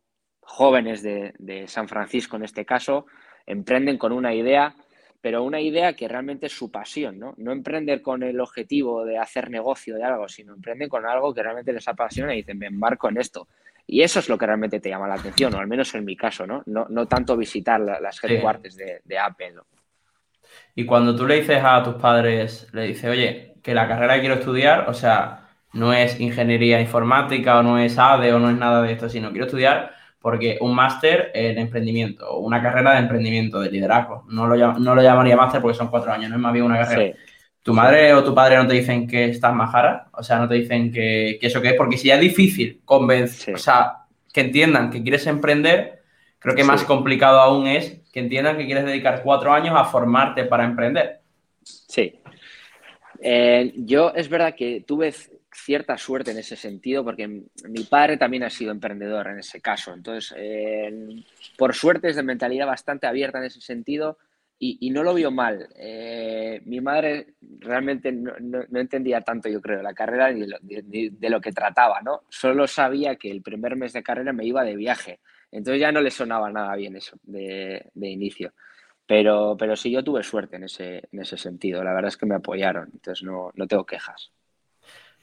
jóvenes 0.46 1.02
de, 1.02 1.64
San 1.66 1.88
Francisco 1.88 2.36
en 2.36 2.44
este 2.44 2.64
caso, 2.64 3.06
emprenden 3.44 3.98
con 3.98 4.12
una 4.12 4.32
idea, 4.32 4.74
pero 5.20 5.42
una 5.42 5.60
idea 5.60 5.94
que 5.94 6.08
realmente 6.08 6.46
es 6.46 6.52
su 6.52 6.70
pasión, 6.70 7.18
¿no? 7.18 7.34
No 7.36 7.52
emprender 7.52 8.00
con 8.00 8.22
el 8.22 8.40
objetivo 8.40 9.04
de 9.04 9.18
hacer 9.18 9.50
negocio 9.50 9.96
de 9.96 10.04
algo, 10.04 10.28
sino 10.28 10.54
emprenden 10.54 10.88
con 10.88 11.04
algo 11.04 11.34
que 11.34 11.42
realmente 11.42 11.72
les 11.72 11.86
apasiona 11.88 12.32
y 12.32 12.38
dicen, 12.38 12.58
me 12.58 12.66
embarco 12.66 13.08
en 13.08 13.18
esto. 13.18 13.48
Y 13.88 14.02
eso 14.02 14.20
es 14.20 14.28
lo 14.28 14.38
que 14.38 14.46
realmente 14.46 14.80
te 14.80 14.88
llama 14.88 15.08
la 15.08 15.14
atención, 15.14 15.54
o 15.54 15.58
al 15.58 15.66
menos 15.66 15.94
en 15.94 16.04
mi 16.04 16.16
caso, 16.16 16.46
¿no? 16.46 16.62
No, 16.66 17.06
tanto 17.06 17.36
visitar 17.36 17.80
las 17.80 18.22
headquarters 18.22 18.76
de, 18.76 19.00
de, 19.04 19.18
Apple. 19.18 19.54
Y 20.74 20.86
cuando 20.86 21.14
tú 21.14 21.26
le 21.26 21.40
dices 21.40 21.60
a 21.62 21.82
tus 21.82 21.94
padres, 21.96 22.68
le 22.72 22.82
dices, 22.82 23.10
oye, 23.10 23.54
que 23.62 23.74
la 23.74 23.88
carrera 23.88 24.14
que 24.14 24.20
quiero 24.20 24.36
estudiar, 24.36 24.88
o 24.88 24.94
sea, 24.94 25.48
no 25.72 25.92
es 25.92 26.18
ingeniería 26.20 26.80
informática 26.80 27.58
o 27.58 27.62
no 27.62 27.78
es 27.78 27.98
ADE 27.98 28.32
o 28.32 28.38
no 28.38 28.50
es 28.50 28.56
nada 28.56 28.82
de 28.82 28.92
esto, 28.92 29.08
sino 29.08 29.30
quiero 29.30 29.46
estudiar 29.46 29.95
porque 30.26 30.58
un 30.60 30.74
máster 30.74 31.30
en 31.34 31.56
emprendimiento, 31.56 32.28
o 32.28 32.40
una 32.40 32.60
carrera 32.60 32.94
de 32.94 32.98
emprendimiento, 32.98 33.60
de 33.60 33.70
liderazgo, 33.70 34.24
no 34.28 34.48
lo, 34.48 34.56
no 34.76 34.92
lo 34.96 35.00
llamaría 35.00 35.36
máster 35.36 35.62
porque 35.62 35.78
son 35.78 35.86
cuatro 35.86 36.10
años, 36.12 36.28
no 36.30 36.34
es 36.34 36.42
más 36.42 36.52
bien 36.52 36.64
una 36.64 36.78
carrera. 36.80 37.16
¿Tu 37.62 37.72
madre 37.72 38.12
o 38.12 38.24
tu 38.24 38.34
padre 38.34 38.56
no 38.56 38.66
te 38.66 38.74
dicen 38.74 39.06
que 39.06 39.26
estás 39.26 39.54
majara? 39.54 40.08
O 40.12 40.24
sea, 40.24 40.40
no 40.40 40.48
te 40.48 40.56
dicen 40.56 40.90
que, 40.90 41.38
eso 41.40 41.62
qué 41.62 41.68
es, 41.68 41.74
porque 41.74 41.96
si 41.96 42.08
ya 42.08 42.16
es 42.16 42.20
difícil 42.20 42.80
convencer, 42.84 43.54
o 43.54 43.58
sea, 43.58 43.98
que 44.32 44.40
entiendan 44.40 44.90
que 44.90 45.00
quieres 45.00 45.24
emprender, 45.28 46.02
creo 46.40 46.56
que 46.56 46.64
más 46.64 46.82
complicado 46.82 47.38
aún 47.38 47.68
es 47.68 48.00
que 48.12 48.18
entiendan 48.18 48.56
que 48.56 48.66
quieres 48.66 48.84
dedicar 48.84 49.22
cuatro 49.22 49.52
años 49.52 49.76
a 49.76 49.84
formarte 49.84 50.42
para 50.42 50.64
emprender. 50.64 51.20
Sí. 51.62 52.18
Eh, 53.22 53.72
yo 53.76 54.12
es 54.12 54.28
verdad 54.28 54.56
que 54.56 54.82
tuve 54.84 55.14
cierta 55.56 55.96
suerte 55.96 56.30
en 56.30 56.38
ese 56.38 56.56
sentido, 56.56 57.04
porque 57.04 57.26
mi 57.26 57.84
padre 57.88 58.16
también 58.16 58.44
ha 58.44 58.50
sido 58.50 58.70
emprendedor 58.70 59.28
en 59.28 59.38
ese 59.38 59.60
caso. 59.60 59.94
Entonces, 59.94 60.34
eh, 60.36 61.22
por 61.56 61.74
suerte 61.74 62.08
es 62.08 62.16
de 62.16 62.22
mentalidad 62.22 62.66
bastante 62.66 63.06
abierta 63.06 63.38
en 63.38 63.44
ese 63.44 63.60
sentido 63.60 64.18
y, 64.58 64.90
no 64.90 65.02
lo 65.02 65.14
vio 65.14 65.30
mal. 65.30 65.68
Eh, 65.76 66.62
mi 66.64 66.80
madre 66.80 67.34
realmente 67.58 68.12
no, 68.12 68.32
entendía 68.74 69.20
tanto, 69.20 69.48
yo 69.48 69.60
creo, 69.60 69.82
la 69.82 69.92
carrera 69.92 70.30
ni 70.30 70.46
de, 70.46 71.30
lo, 71.30 71.40
que 71.40 71.52
trataba, 71.52 72.00
¿no? 72.00 72.22
Solo 72.30 72.66
sabía 72.66 73.16
que 73.16 73.30
el 73.30 73.42
primer 73.42 73.76
mes 73.76 73.92
de 73.92 74.02
carrera 74.02 74.32
me 74.32 74.46
iba 74.46 74.64
de 74.64 74.76
viaje. 74.76 75.20
Entonces 75.50 75.80
ya 75.80 75.92
no 75.92 76.00
le 76.00 76.10
sonaba 76.10 76.50
nada 76.50 76.74
bien 76.76 76.96
eso 76.96 77.18
de, 77.22 77.90
inicio. 77.94 78.52
Pero, 79.06 79.56
pero 79.58 79.76
sí, 79.76 79.90
yo 79.90 80.02
tuve 80.02 80.22
suerte 80.22 80.56
en 80.56 80.64
ese, 80.64 81.02
en 81.12 81.20
ese 81.20 81.36
sentido. 81.36 81.84
La 81.84 81.92
verdad 81.92 82.08
es 82.08 82.16
que 82.16 82.26
me 82.26 82.34
apoyaron, 82.34 82.90
entonces 82.92 83.24
no, 83.24 83.50
no 83.54 83.66
tengo 83.66 83.84
quejas. 83.84 84.32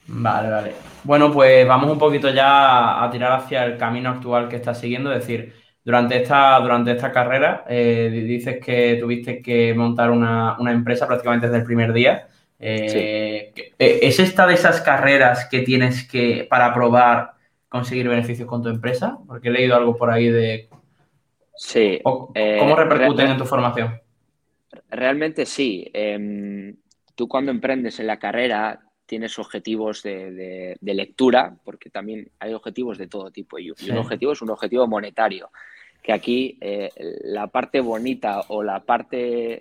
Vale, 0.08 0.50
vale. 0.50 0.72
Bueno, 1.04 1.32
pues 1.32 1.68
vamos 1.68 1.92
un 1.92 1.98
poquito 1.98 2.30
ya 2.30 3.04
a 3.04 3.10
tirar 3.10 3.34
hacia 3.34 3.66
el 3.66 3.78
camino 3.78 4.10
actual 4.10 4.50
que 4.50 4.58
estás 4.58 4.80
siguiendo. 4.80 5.12
Es 5.14 5.20
decir, 5.20 5.54
durante 5.84 6.22
esta, 6.22 6.60
durante 6.60 6.92
esta 6.92 7.12
carrera 7.12 7.66
eh, 7.68 8.10
dices 8.10 8.60
que 8.64 8.98
tuviste 9.00 9.42
que 9.42 9.74
montar 9.74 10.12
una, 10.12 10.58
empresa 10.70 11.08
prácticamente 11.08 11.48
desde 11.48 11.60
el 11.60 11.66
primer 11.66 11.94
día. 11.94 12.28
Eh, 12.60 13.54
eh, 13.56 14.00
¿Es 14.02 14.20
esta 14.20 14.48
de 14.48 14.54
esas 14.54 14.82
carreras 14.82 15.48
que 15.50 15.60
tienes 15.60 16.08
que, 16.08 16.48
para 16.50 16.74
probar, 16.74 17.34
conseguir 17.68 18.08
beneficios 18.08 18.48
con 18.48 18.62
tu 18.62 18.70
empresa? 18.70 19.18
Porque 19.28 19.50
he 19.50 19.52
leído 19.52 19.76
algo 19.76 19.98
por 19.98 20.10
ahí 20.10 20.30
de... 20.30 20.70
Sí. 21.56 22.00
¿Cómo 22.04 22.76
repercuten 22.76 23.32
en 23.32 23.38
tu 23.38 23.46
formación? 23.46 24.00
Realmente 24.90 25.46
sí. 25.46 25.90
Em, 25.94 26.76
tú 27.16 27.28
cuando 27.28 27.52
emprendes 27.52 28.00
en 28.00 28.08
la 28.08 28.18
carrera 28.18 28.80
tienes 29.06 29.38
objetivos 29.40 30.04
de, 30.04 30.78
lectura, 30.82 31.56
porque 31.64 31.90
también 31.90 32.30
hay 32.40 32.54
objetivos 32.54 32.98
de 32.98 33.08
todo 33.08 33.32
tipo. 33.32 33.60
Y, 33.60 33.72
un 33.72 33.98
objetivo 33.98 34.32
es 34.32 34.42
un 34.42 34.50
objetivo 34.50 34.88
monetario, 34.88 35.52
que 36.02 36.14
aquí 36.14 36.58
eh, 36.62 36.90
la 37.24 37.48
parte 37.48 37.80
bonita 37.80 38.42
o 38.50 38.64
la 38.64 38.84
parte 38.84 39.60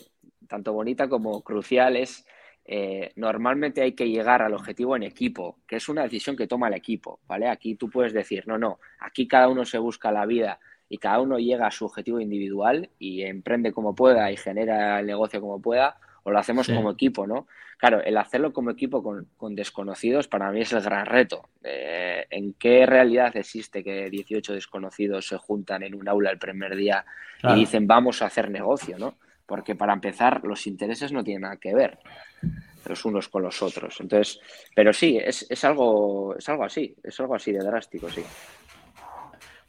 tanto 0.49 0.73
bonita 0.73 1.09
como 1.09 1.41
crucial 1.43 1.97
es 1.97 2.27
eh, 2.65 3.13
normalmente 3.17 3.83
hay 3.83 3.93
que 3.93 4.09
llegar 4.09 4.43
al 4.43 4.55
objetivo 4.55 4.95
en 4.95 5.03
equipo, 5.03 5.59
que 5.67 5.77
es 5.77 5.89
una 5.89 6.03
decisión 6.03 6.37
que 6.37 6.47
toma 6.47 6.69
el 6.69 6.75
equipo, 6.75 7.21
¿vale? 7.27 7.49
Aquí 7.49 7.75
tú 7.75 7.91
puedes 7.91 8.13
decir, 8.13 8.45
no, 8.47 8.57
no, 8.57 8.79
aquí 9.01 9.27
cada 9.27 9.49
uno 9.49 9.65
se 9.65 9.79
busca 9.79 10.13
la 10.13 10.27
vida 10.27 10.61
y 10.89 10.99
cada 10.99 11.21
uno 11.21 11.39
llega 11.39 11.67
a 11.67 11.73
su 11.73 11.87
objetivo 11.87 12.21
individual 12.21 12.91
y 12.99 13.23
emprende 13.23 13.73
como 13.73 13.95
pueda 13.95 14.31
y 14.31 14.37
genera 14.37 15.01
el 15.01 15.07
negocio 15.07 15.41
como 15.41 15.61
pueda, 15.61 15.99
o 16.23 16.31
lo 16.31 16.39
hacemos 16.39 16.69
como 16.69 16.91
equipo, 16.91 17.27
¿no? 17.27 17.47
Claro, 17.79 18.03
el 18.03 18.17
hacerlo 18.17 18.53
como 18.53 18.71
equipo 18.71 19.03
con, 19.03 19.55
desconocidos 19.55 20.29
para 20.29 20.51
mí 20.53 20.61
es 20.61 20.73
el 20.73 20.83
gran 20.83 21.05
reto. 21.05 21.49
Eh, 21.65 22.27
¿En 22.31 22.55
qué 22.55 22.87
realidad 22.87 23.37
existe 23.37 23.83
que 23.83 24.09
18 24.09 24.55
desconocidos 24.55 25.27
se 25.27 25.37
juntan 25.37 25.83
en 25.83 25.95
un 25.95 26.09
aula 26.09 26.31
el 26.31 26.39
primer 26.39 26.77
día 26.77 27.05
y 27.43 27.55
dicen 27.55 27.87
vamos 27.87 28.23
a 28.23 28.27
hacer 28.27 28.51
negocio, 28.51 28.99
¿no? 28.99 29.17
Porque 29.47 29.75
para 29.75 29.93
empezar, 29.93 30.45
los 30.45 30.67
intereses 30.67 31.11
no 31.13 31.25
tienen 31.25 31.43
nada 31.43 31.57
que 31.57 31.75
ver 31.75 31.99
los 32.87 33.05
unos 33.05 33.29
con 33.29 33.43
los 33.43 33.63
otros. 33.63 34.01
Entonces, 34.01 34.41
pero 34.75 34.93
sí, 34.93 35.19
es, 35.23 35.65
algo, 35.65 36.37
es 36.37 36.49
algo 36.49 36.65
así, 36.65 36.95
es 37.03 37.19
algo 37.21 37.35
así 37.35 37.53
de 37.53 37.59
drástico, 37.59 38.09
sí. 38.09 38.23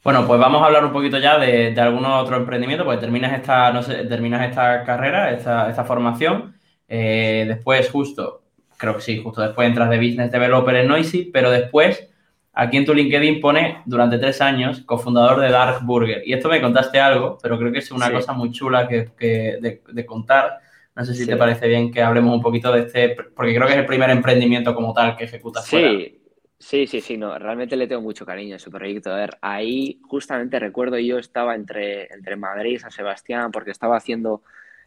Bueno, 0.04 0.26
pues 0.26 0.38
vamos 0.38 0.60
a 0.60 0.66
hablar 0.66 0.84
un 0.84 0.92
poquito 0.92 1.16
ya 1.16 1.38
de, 1.38 1.70
de 1.70 1.80
algún 1.80 2.04
otro 2.04 2.36
emprendimiento, 2.36 2.84
pues 2.84 3.00
terminas 3.00 3.32
esta, 3.32 3.72
no 3.72 3.82
sé, 3.82 4.04
terminas 4.04 4.46
esta 4.46 4.84
carrera, 4.84 5.30
esta, 5.30 5.70
esta 5.70 5.82
formación, 5.84 6.54
eh, 6.86 7.46
después 7.48 7.88
justo, 7.88 8.42
creo 8.76 8.96
que 8.96 9.00
sí, 9.00 9.22
justo 9.22 9.40
después 9.40 9.66
entras 9.66 9.88
de 9.88 9.96
Business 9.96 10.30
Developer 10.30 10.76
en 10.76 10.88
Noisy, 10.88 11.30
pero 11.32 11.50
después 11.50 12.06
aquí 12.52 12.76
en 12.76 12.84
tu 12.84 12.92
LinkedIn 12.92 13.40
pone 13.40 13.78
durante 13.86 14.18
tres 14.18 14.42
años 14.42 14.82
cofundador 14.82 15.40
de 15.40 15.50
Dark 15.50 15.84
Burger. 15.86 16.22
Y 16.26 16.34
esto 16.34 16.50
me 16.50 16.60
contaste 16.60 17.00
algo, 17.00 17.38
pero 17.42 17.58
creo 17.58 17.72
que 17.72 17.78
es 17.78 17.90
una 17.90 18.12
cosa 18.12 18.34
muy 18.34 18.50
chula 18.50 18.86
que, 18.86 19.10
de, 19.18 20.06
contar. 20.06 20.58
No 20.94 21.02
sé 21.02 21.14
si 21.14 21.26
te 21.26 21.36
parece 21.36 21.66
bien 21.66 21.90
que 21.90 22.02
hablemos 22.02 22.34
un 22.34 22.42
poquito 22.42 22.70
de 22.70 22.80
este, 22.80 23.16
porque 23.34 23.54
creo 23.54 23.66
que 23.66 23.72
es 23.72 23.78
el 23.78 23.86
primer 23.86 24.10
emprendimiento 24.10 24.74
como 24.74 24.92
tal 24.92 25.16
que 25.16 25.24
ejecutas. 25.24 25.64
Sí, 25.64 26.20
Sí, 26.64 26.86
sí, 26.86 27.02
sí, 27.02 27.18
no, 27.18 27.38
realmente 27.38 27.76
le 27.76 27.86
tengo 27.86 28.00
mucho 28.00 28.24
cariño 28.24 28.54
a 28.54 28.56
ese 28.56 28.70
proyecto. 28.70 29.12
A 29.12 29.16
ver, 29.16 29.36
ahí 29.42 30.00
justamente 30.08 30.58
recuerdo 30.58 30.98
yo 30.98 31.18
estaba 31.18 31.54
entre, 31.54 32.10
entre 32.10 32.36
Madrid 32.36 32.76
y 32.76 32.78
San 32.78 32.90
Sebastián 32.90 33.50
porque 33.52 33.70
estaba 33.70 33.98
haciendo, 33.98 34.42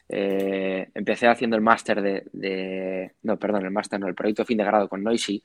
eh, 0.10 0.89
empecé 0.96 1.27
haciendo 1.27 1.55
el 1.55 1.62
máster 1.62 2.01
de, 2.01 3.13
no, 3.22 3.38
perdón, 3.38 3.63
el 3.63 3.72
máster 3.72 4.00
no, 4.00 4.07
el 4.07 4.15
proyecto 4.15 4.43
fin 4.43 4.57
de 4.57 4.63
grado 4.63 4.89
con 4.89 5.03
Noisy. 5.03 5.43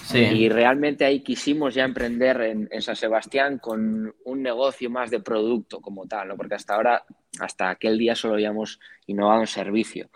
Sí. 0.00 0.18
Y 0.20 0.48
realmente 0.48 1.04
ahí 1.04 1.24
quisimos 1.24 1.74
ya 1.74 1.84
emprender 1.84 2.40
en, 2.42 2.68
en, 2.70 2.80
San 2.80 2.94
Sebastián 2.94 3.58
con 3.58 4.14
un 4.24 4.42
negocio 4.42 4.88
más 4.90 5.10
de 5.10 5.18
producto 5.18 5.80
como 5.80 6.06
tal, 6.06 6.28
¿no? 6.28 6.36
porque 6.36 6.54
hasta 6.54 6.76
ahora, 6.76 7.04
hasta 7.40 7.70
aquel 7.70 7.98
día 7.98 8.14
solo 8.14 8.34
habíamos 8.34 8.78
innovado 9.06 9.40
en 9.40 9.48
servicio. 9.48 10.08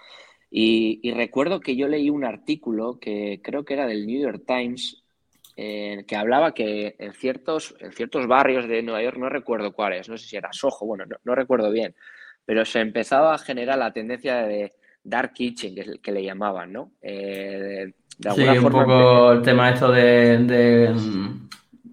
Y, 0.52 1.00
y 1.02 1.10
recuerdo 1.14 1.58
que 1.58 1.74
yo 1.74 1.88
leí 1.88 2.10
un 2.10 2.24
artículo 2.24 3.00
que 3.00 3.40
creo 3.42 3.64
que 3.64 3.74
era 3.74 3.88
del 3.88 4.06
New 4.06 4.20
York 4.20 4.44
Times 4.46 5.02
que 5.58 6.16
hablaba 6.16 6.54
que 6.54 6.94
en 7.00 7.12
ciertos, 7.14 7.74
en 7.80 7.90
ciertos 7.90 8.28
barrios 8.28 8.68
de 8.68 8.80
Nueva 8.80 9.02
York, 9.02 9.16
no 9.18 9.28
recuerdo 9.28 9.72
cuáles, 9.72 10.08
no 10.08 10.16
sé 10.16 10.28
si 10.28 10.36
era 10.36 10.52
Soho, 10.52 10.86
bueno, 10.86 11.04
no, 11.24 11.34
recuerdo 11.34 11.72
bien, 11.72 11.96
pero 12.44 12.64
se 12.64 12.78
empezaba 12.78 13.34
a 13.34 13.38
generar 13.38 13.76
la 13.76 13.92
tendencia 13.92 14.36
de 14.46 14.74
dark 15.02 15.32
kitchen, 15.32 15.74
que, 15.74 15.80
es 15.80 15.90
que 16.00 16.12
le 16.12 16.22
llamaban, 16.22 16.72
¿no? 16.72 16.92
Eh, 17.02 17.92
de, 18.18 18.30
sí, 18.30 18.42
un 18.46 18.70
poco 18.70 19.32
el 19.32 19.42
tema 19.42 19.70
esto 19.70 19.90
de, 19.90 20.94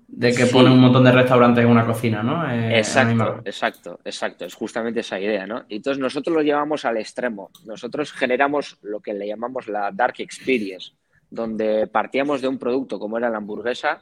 de, 0.08 0.34
que 0.36 0.46
pone 0.46 0.70
un 0.70 0.80
montón 0.80 1.04
de 1.04 1.12
restaurantes 1.12 1.64
en 1.64 1.72
una 1.72 1.88
cocina, 1.88 2.22
¿no? 2.22 2.48
Eh, 2.48 2.78
exacto, 2.78 3.42
exacto, 3.46 4.00
exacto, 4.06 4.46
es 4.46 4.54
justamente 4.54 5.00
esa 5.00 5.20
idea, 5.20 5.48
¿no? 5.48 5.66
Y 5.70 5.78
entonces 5.78 6.00
nosotros 6.00 6.36
lo 6.36 6.44
llevamos 6.44 6.86
al 6.86 6.98
extremo, 6.98 7.50
nosotros 7.66 8.14
generamos 8.14 8.78
lo 8.84 9.00
que 9.00 9.16
le 9.16 9.26
llamamos 9.28 9.68
la 9.68 9.90
dark 9.92 10.18
experience 10.20 10.92
donde 11.36 11.88
partíamos 11.88 12.42
de 12.42 12.48
un 12.48 12.58
producto 12.58 12.98
como 12.98 13.18
era 13.18 13.30
la 13.30 13.38
hamburguesa, 13.38 14.02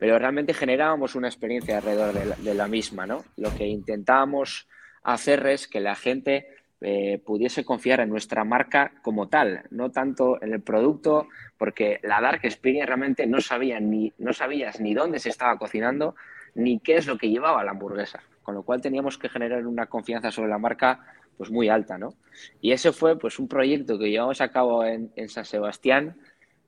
pero 0.00 0.18
realmente 0.18 0.54
generábamos 0.54 1.14
una 1.14 1.28
experiencia 1.28 1.76
alrededor 1.76 2.14
de 2.38 2.54
la, 2.54 2.66
misma, 2.66 3.06
¿no? 3.06 3.22
Lo 3.36 3.54
que 3.54 3.66
intentábamos 3.66 4.66
hacer 5.02 5.46
es 5.46 5.68
que 5.68 5.78
la 5.78 5.94
gente 5.94 6.48
eh, 6.80 7.22
pudiese 7.24 7.66
confiar 7.66 8.00
en 8.00 8.08
nuestra 8.08 8.42
marca 8.42 8.92
como 9.02 9.28
tal, 9.28 9.64
no 9.70 9.90
tanto 9.90 10.42
en 10.42 10.54
el 10.54 10.62
producto, 10.62 11.28
porque 11.58 12.00
la 12.02 12.22
Dark 12.22 12.40
Experience 12.44 12.86
realmente 12.86 13.26
no, 13.26 13.42
sabía 13.42 13.78
ni, 13.78 14.10
no 14.16 14.32
sabías 14.32 14.80
ni 14.80 14.94
dónde 14.94 15.18
se 15.18 15.28
estaba 15.28 15.58
cocinando, 15.58 16.14
ni 16.54 16.80
qué 16.80 16.96
es 16.96 17.06
lo 17.06 17.18
que 17.18 17.28
llevaba 17.28 17.62
la 17.62 17.72
hamburguesa, 17.72 18.22
con 18.42 18.54
lo 18.54 18.62
cual 18.62 18.80
teníamos 18.80 19.18
que 19.18 19.28
generar 19.28 19.66
una 19.66 19.84
confianza 19.84 20.30
sobre 20.30 20.48
la 20.48 20.58
marca 20.58 21.00
pues 21.36 21.50
muy 21.50 21.68
alta, 21.68 21.98
¿no? 21.98 22.14
Y 22.62 22.72
ese 22.72 22.92
fue 22.92 23.18
pues 23.18 23.38
un 23.38 23.48
proyecto 23.48 23.98
que 23.98 24.10
llevamos 24.10 24.40
a 24.40 24.50
cabo 24.50 24.82
en, 24.82 25.12
en 25.16 25.28
San 25.28 25.44
Sebastián, 25.44 26.16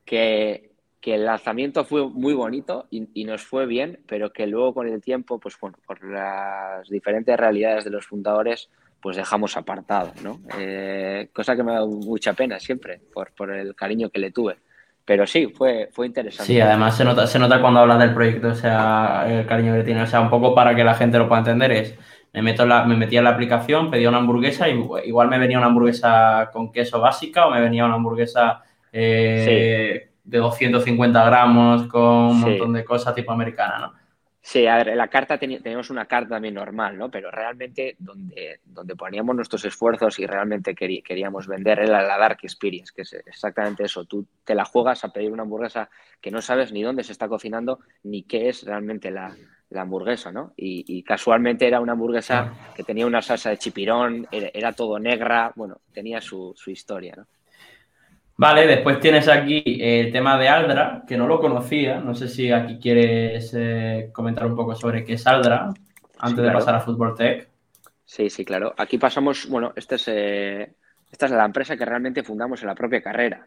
que, 0.05 0.71
el 1.03 1.25
lanzamiento 1.25 1.85
fue 1.85 2.09
muy 2.09 2.33
bonito 2.35 2.87
y, 2.91 3.25
nos 3.25 3.43
fue 3.43 3.67
bien, 3.67 4.01
pero 4.07 4.33
que 4.33 4.47
luego 4.47 4.75
con 4.75 4.89
el 4.89 5.01
tiempo, 5.01 5.39
pues 5.39 5.59
bueno, 5.61 5.77
por 5.85 6.05
las 6.05 6.89
diferentes 6.89 7.37
realidades 7.37 7.85
de 7.85 7.91
los 7.91 8.07
fundadores, 8.07 8.71
pues 9.01 9.17
dejamos 9.17 9.57
apartado, 9.57 10.13
¿no? 10.23 10.41
Eh, 10.57 11.29
cosa 11.33 11.57
que 11.57 11.65
me 11.65 11.73
ha 11.73 11.75
dado 11.75 11.89
mucha 11.89 12.35
pena 12.35 12.61
siempre, 12.61 13.01
por, 13.13 13.33
por, 13.33 13.51
el 13.51 13.75
cariño 13.75 14.11
que 14.11 14.21
le 14.21 14.31
tuve. 14.31 14.59
Pero 15.05 15.27
sí, 15.27 15.49
fue, 15.49 15.89
fue 15.93 16.07
interesante. 16.07 16.53
Sí, 16.53 16.61
además 16.61 16.97
se 16.97 17.05
nota, 17.05 17.27
se 17.27 17.39
nota 17.41 17.61
cuando 17.61 17.81
hablas 17.81 17.99
del 17.99 18.15
proyecto, 18.15 18.49
o 18.49 18.55
sea, 18.55 19.25
el 19.29 19.45
cariño 19.47 19.73
que 19.73 19.79
le 19.79 19.85
tiene. 19.85 20.03
O 20.03 20.07
sea, 20.07 20.21
un 20.21 20.31
poco 20.31 20.55
para 20.55 20.77
que 20.77 20.85
la 20.85 20.95
gente 20.95 21.19
lo 21.19 21.27
pueda 21.27 21.41
entender 21.41 21.73
es, 21.73 21.99
me, 22.33 22.43
meto 22.43 22.65
la, 22.65 22.85
me 22.85 22.97
metía 22.97 23.19
en 23.19 23.25
la 23.25 23.31
aplicación, 23.31 23.91
pedía 23.91 24.09
una 24.09 24.19
hamburguesa 24.19 24.69
y 24.69 24.81
igual 25.05 25.29
me 25.29 25.39
venía 25.39 25.59
una 25.59 25.67
hamburguesa 25.67 26.51
con 26.53 26.71
queso 26.71 27.01
básica 27.01 27.47
o 27.47 27.51
me 27.51 27.61
venía 27.61 27.85
una 27.85 27.95
hamburguesa 27.95 28.63
eh, 28.93 30.11
de 30.23 30.39
250 30.39 31.25
gramos 31.25 31.87
con 31.89 32.03
un 32.03 32.41
montón 32.41 32.73
de 32.75 32.85
cosas 32.85 33.15
tipo 33.15 33.33
americana, 33.33 33.79
¿no? 33.79 34.03
Sí, 34.45 34.67
a 34.67 34.77
ver, 34.77 34.97
la 34.97 35.07
carta 35.07 35.39
teníamos 35.39 35.89
una 35.91 36.07
carta 36.07 36.31
también 36.31 36.55
normal, 36.55 36.99
¿no? 36.99 37.09
Pero 37.09 37.31
realmente 37.31 37.95
donde, 38.01 38.59
donde 38.65 38.97
poníamos 38.97 39.37
nuestros 39.37 39.65
esfuerzos 39.65 40.19
y 40.19 40.27
realmente 40.27 40.75
queríamos 40.75 41.47
vender 41.47 41.79
era 41.79 42.03
la 42.03 42.19
Dark 42.19 42.39
Experience, 42.43 42.93
que 42.95 43.03
es 43.03 43.13
exactamente 43.13 43.85
eso. 43.85 44.05
Tú 44.05 44.27
te 44.45 44.57
la 44.57 44.65
juegas 44.65 45.05
a 45.05 45.13
pedir 45.13 45.31
una 45.31 45.45
hamburguesa 45.45 45.89
que 46.21 46.33
no 46.33 46.43
sabes 46.43 46.73
ni 46.73 46.83
dónde 46.83 47.05
se 47.05 47.13
está 47.13 47.29
cocinando 47.29 47.79
ni 48.03 48.25
qué 48.25 48.49
es 48.49 48.65
realmente 48.65 49.13
la, 49.13 49.33
hamburguesa, 49.77 50.33
¿no? 50.33 50.53
Y, 50.57 51.03
casualmente 51.05 51.67
era 51.67 51.81
una 51.81 51.93
hamburguesa 51.93 52.53
que 52.75 52.83
tenía 52.83 53.07
una 53.07 53.23
salsa 53.23 53.51
de 53.51 53.59
chipirón, 53.59 54.27
era, 54.33 54.73
todo 54.73 54.99
negra, 54.99 55.53
bueno, 55.55 55.81
tenía 55.93 56.21
su, 56.21 56.53
su 56.57 56.71
historia, 56.71 57.15
¿no? 57.17 57.27
Vale, 58.37 58.67
después 58.67 58.99
tienes 58.99 59.29
aquí 59.29 59.63
el 59.81 60.11
tema 60.11 60.39
de 60.39 60.49
Aldra, 60.49 61.03
que 61.07 61.17
no 61.17 61.27
lo 61.27 61.41
conocía. 61.41 62.01
No 62.01 62.15
sé 62.15 62.29
si 62.29 62.51
aquí 62.51 62.79
quieres 62.79 63.53
eh, 63.55 64.11
comentar 64.13 64.47
un 64.47 64.57
poco 64.57 64.75
sobre 64.75 65.05
qué 65.05 65.15
es 65.15 65.27
Aldra 65.27 65.71
antes 66.19 66.45
de 66.45 66.51
pasar 66.51 66.75
a 66.75 66.81
Football 66.81 67.15
Tech. 67.15 67.49
Sí, 68.05 68.31
sí, 68.31 68.45
claro. 68.45 68.75
Aquí 68.77 68.99
pasamos, 68.99 69.49
bueno, 69.49 69.73
este 69.77 69.97
es, 69.97 70.09
eh, 70.09 70.73
esta 71.11 71.27
es 71.27 71.33
la 71.33 71.45
empresa 71.45 71.77
que 71.77 71.85
realmente 71.85 72.23
fundamos 72.23 72.61
en 72.63 72.69
la 72.69 72.75
propia 72.75 73.03
carrera. 73.03 73.47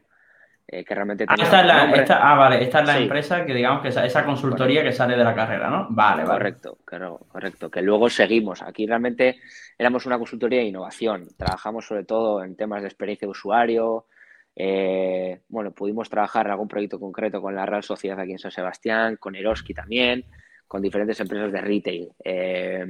Eh, 0.68 0.84
que 0.84 0.96
realmente 0.96 1.25
ah, 1.27 1.36
esta 1.38 1.62
es 1.62 1.68
la, 1.68 2.22
ah, 2.22 2.36
vale, 2.36 2.63
esta 2.63 2.80
es 2.80 2.88
la 2.88 2.98
empresa 2.98 3.46
que 3.46 3.54
digamos 3.54 3.84
que 3.84 3.89
esa 3.89 4.25
consultoría 4.25 4.82
que 4.82 4.92
sale 4.92 5.15
de 5.15 5.24
la 5.24 5.36
carrera, 5.36 5.70
¿no? 5.70 5.86
Vale, 5.92 6.24
vale. 6.24 6.39
Correcto, 6.39 6.80
claro, 6.84 7.20
correcto. 7.27 7.70
Que 7.70 7.84
luego 7.84 8.10
seguimos. 8.10 8.63
Aquí 8.63 8.88
realmente 8.88 9.39
éramos 9.77 10.08
una 10.08 10.18
consultoría 10.18 10.62
de 10.62 10.65
innovación. 10.65 11.27
Trabajamos 11.38 11.86
sobre 11.86 12.04
todo 12.04 12.44
en 12.44 12.56
temas 12.56 12.82
de 12.82 12.88
experiencia 12.88 13.27
de 13.27 13.32
usuario, 13.32 14.06
eh, 14.56 15.42
bueno, 15.50 15.72
pudimos 15.72 16.10
trabajar 16.10 16.46
en 16.46 16.54
algún 16.54 16.68
proyecto 16.68 17.00
concreto 17.00 17.42
con 17.42 17.56
la 17.56 17.66
Real 17.66 17.84
Sociedad 17.84 18.20
aquí 18.20 18.32
en 18.32 18.40
San 18.40 18.52
Sebastián, 18.52 19.18
con 19.18 19.36
Eroski 19.36 19.74
también, 19.74 20.24
con 20.68 20.82
diferentes 20.82 21.20
empresas 21.20 21.52
de 21.52 21.62
retail. 21.62 22.10
Eh, 22.24 22.86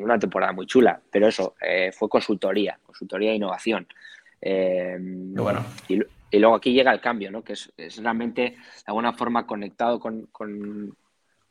una 0.00 0.18
temporada 0.18 0.52
muy 0.52 0.66
chula, 0.66 1.00
pero 1.10 1.26
eso, 1.26 1.54
eh, 1.60 1.90
fue 1.92 2.08
consultoría, 2.08 2.78
consultoría 2.84 3.32
e 3.32 3.36
innovación. 3.36 3.86
bueno. 4.40 5.64
Y, 5.88 6.38
luego 6.40 6.56
aquí 6.56 6.72
llega 6.72 6.92
el 6.92 7.00
cambio, 7.00 7.30
¿no? 7.30 7.44
que 7.44 7.52
es, 7.52 7.72
realmente 8.02 8.42
de 8.42 8.56
alguna 8.86 9.12
forma 9.12 9.46
conectado 9.46 10.00
con, 10.00 10.28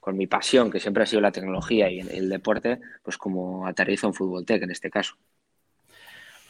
mi 0.07 0.27
pasión, 0.27 0.69
que 0.69 0.81
siempre 0.81 1.03
ha 1.03 1.05
sido 1.05 1.21
la 1.21 1.31
tecnología 1.31 1.89
y 1.89 2.01
el, 2.01 2.29
deporte, 2.29 2.81
pues 3.01 3.17
como 3.17 3.65
aterrizo 3.65 4.07
en 4.07 4.13
Fútbol 4.13 4.45
Tech 4.45 4.61
en 4.61 4.71
este 4.71 4.89
caso. 4.89 5.15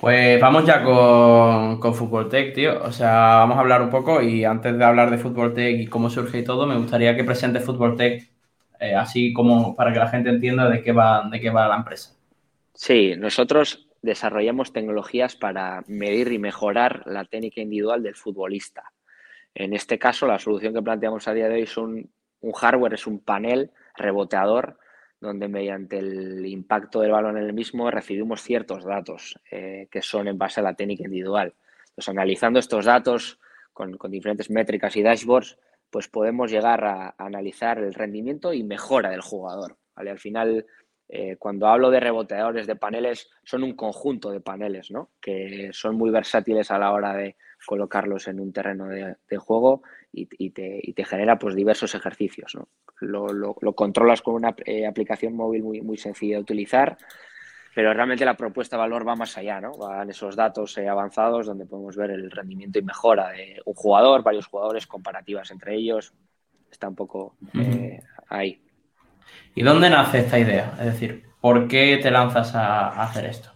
Pues 0.04 0.38
vamos 0.42 0.66
ya 0.66 0.84
con, 0.84 1.80
con 1.80 1.96
Fútbol 1.96 2.28
Tech, 2.28 2.54
tío. 2.54 2.84
O 2.84 2.92
sea, 2.92 3.38
vamos 3.38 3.56
a 3.56 3.62
hablar 3.62 3.82
un 3.82 3.90
poco 3.90 4.22
y 4.22 4.44
antes 4.44 4.78
de 4.78 4.84
hablar 4.84 5.10
de 5.10 5.18
Fútbol 5.18 5.54
Tech 5.54 5.80
y 5.80 5.88
cómo 5.88 6.10
surge 6.10 6.40
y 6.40 6.44
todo, 6.44 6.68
me 6.68 6.76
gustaría 6.76 7.16
que 7.16 7.24
presente 7.24 7.62
Fútbol 7.62 7.96
Tech 7.96 8.30
eh, 8.82 8.96
así 8.96 9.32
como 9.32 9.78
para 9.78 9.94
que 9.94 10.00
la 10.00 10.10
gente 10.10 10.30
entienda 10.30 10.70
de 10.70 10.84
qué 10.84 10.92
va, 10.92 11.30
de 11.32 11.40
qué 11.40 11.50
va 11.52 11.70
la 11.70 11.78
empresa. 11.78 12.18
Sí, 12.74 13.16
nosotros 13.18 13.88
desarrollamos 14.02 14.74
tecnologías 14.74 15.38
para 15.38 15.86
medir 15.88 16.34
y 16.34 16.38
mejorar 16.38 17.04
la 17.06 17.24
técnica 17.24 17.62
individual 17.62 18.04
del 18.04 18.16
futbolista. 18.16 18.92
En 19.56 19.74
este 19.74 19.98
caso, 20.00 20.28
la 20.28 20.38
solución 20.38 20.74
que 20.74 20.82
planteamos 20.82 21.30
a 21.30 21.34
día 21.34 21.48
de 21.48 21.54
hoy 21.54 21.62
es 21.62 21.78
un, 21.78 22.10
un 22.42 22.52
hardware, 22.52 22.96
es 22.96 23.08
un 23.08 23.20
panel 23.20 23.72
reboteador 23.96 24.78
donde 25.24 25.48
mediante 25.48 26.00
el 26.00 26.46
impacto 26.46 27.00
del 27.00 27.12
balón 27.12 27.38
en 27.38 27.46
el 27.46 27.54
mismo 27.54 27.90
recibimos 27.90 28.42
ciertos 28.42 28.84
datos 28.84 29.40
eh, 29.50 29.88
que 29.90 30.02
son 30.02 30.28
en 30.28 30.38
base 30.38 30.60
a 30.60 30.64
la 30.64 30.74
técnica 30.74 31.06
individual. 31.06 31.54
Entonces, 31.88 32.10
analizando 32.10 32.60
estos 32.60 32.86
datos 32.86 33.40
con, 33.72 33.98
diferentes 34.10 34.50
métricas 34.50 34.98
y 34.98 35.02
dashboards, 35.02 35.58
pues 35.90 36.10
podemos 36.10 36.52
llegar 36.52 36.84
a, 36.84 37.16
analizar 37.18 37.80
el 37.80 37.94
rendimiento 37.94 38.54
y 38.54 38.64
mejora 38.64 39.12
del 39.12 39.22
jugador. 39.22 39.78
Al 39.96 40.20
final, 40.20 40.66
eh, 41.10 41.36
cuando 41.38 41.68
hablo 41.68 41.92
de 41.92 42.00
reboteadores 42.00 42.66
de 42.66 42.76
paneles, 42.76 43.30
son 43.44 43.64
un 43.64 43.76
conjunto 43.76 44.32
de 44.32 44.40
paneles, 44.40 44.90
¿no? 44.92 45.12
Que 45.22 45.70
son 45.72 45.96
muy 45.96 46.10
versátiles 46.10 46.72
a 46.72 46.80
la 46.80 46.92
hora 46.92 47.14
de 47.14 47.36
colocarlos 47.66 48.28
en 48.28 48.40
un 48.40 48.52
terreno 48.52 48.88
de, 48.88 49.38
juego 49.38 49.84
y, 50.12 50.50
te, 50.50 51.06
genera 51.06 51.40
pues 51.40 51.56
diversos 51.56 51.96
ejercicios, 51.96 52.56
¿no? 52.56 52.68
Lo, 53.00 53.56
controlas 53.76 54.22
con 54.22 54.36
una 54.36 54.56
eh, 54.66 54.86
aplicación 54.86 55.36
móvil 55.36 55.64
muy, 55.64 55.82
muy 55.82 55.98
sencilla 55.98 56.38
de 56.38 56.42
utilizar, 56.42 56.98
pero 57.76 57.94
realmente 57.94 58.26
la 58.26 58.38
propuesta 58.38 58.78
de 58.78 58.82
valor 58.82 59.08
va 59.08 59.16
más 59.16 59.38
allá, 59.38 59.60
¿no? 59.60 59.72
Van 59.72 60.10
esos 60.10 60.36
datos 60.36 60.78
eh, 60.78 60.88
avanzados 60.88 61.48
donde 61.48 61.66
podemos 61.66 61.96
ver 61.96 62.12
el 62.12 62.32
rendimiento 62.32 62.80
y 62.80 62.84
mejora 62.84 63.30
de 63.30 63.62
un 63.66 63.74
jugador, 63.74 64.24
varios 64.24 64.48
jugadores, 64.48 64.88
comparativas 64.88 65.52
entre 65.52 65.76
ellos. 65.76 66.14
Está 66.72 66.88
un 66.88 66.96
poco 66.96 67.36
ahí. 68.30 68.63
¿Y 69.56 69.64
dónde 69.64 69.90
nace 69.90 70.20
esta 70.20 70.40
idea? 70.40 70.76
Es 70.80 70.86
decir, 70.86 71.24
¿por 71.42 71.68
qué 71.68 72.00
te 72.02 72.12
lanzas 72.12 72.56
a, 72.56 73.04
hacer 73.04 73.26
esto? 73.26 73.50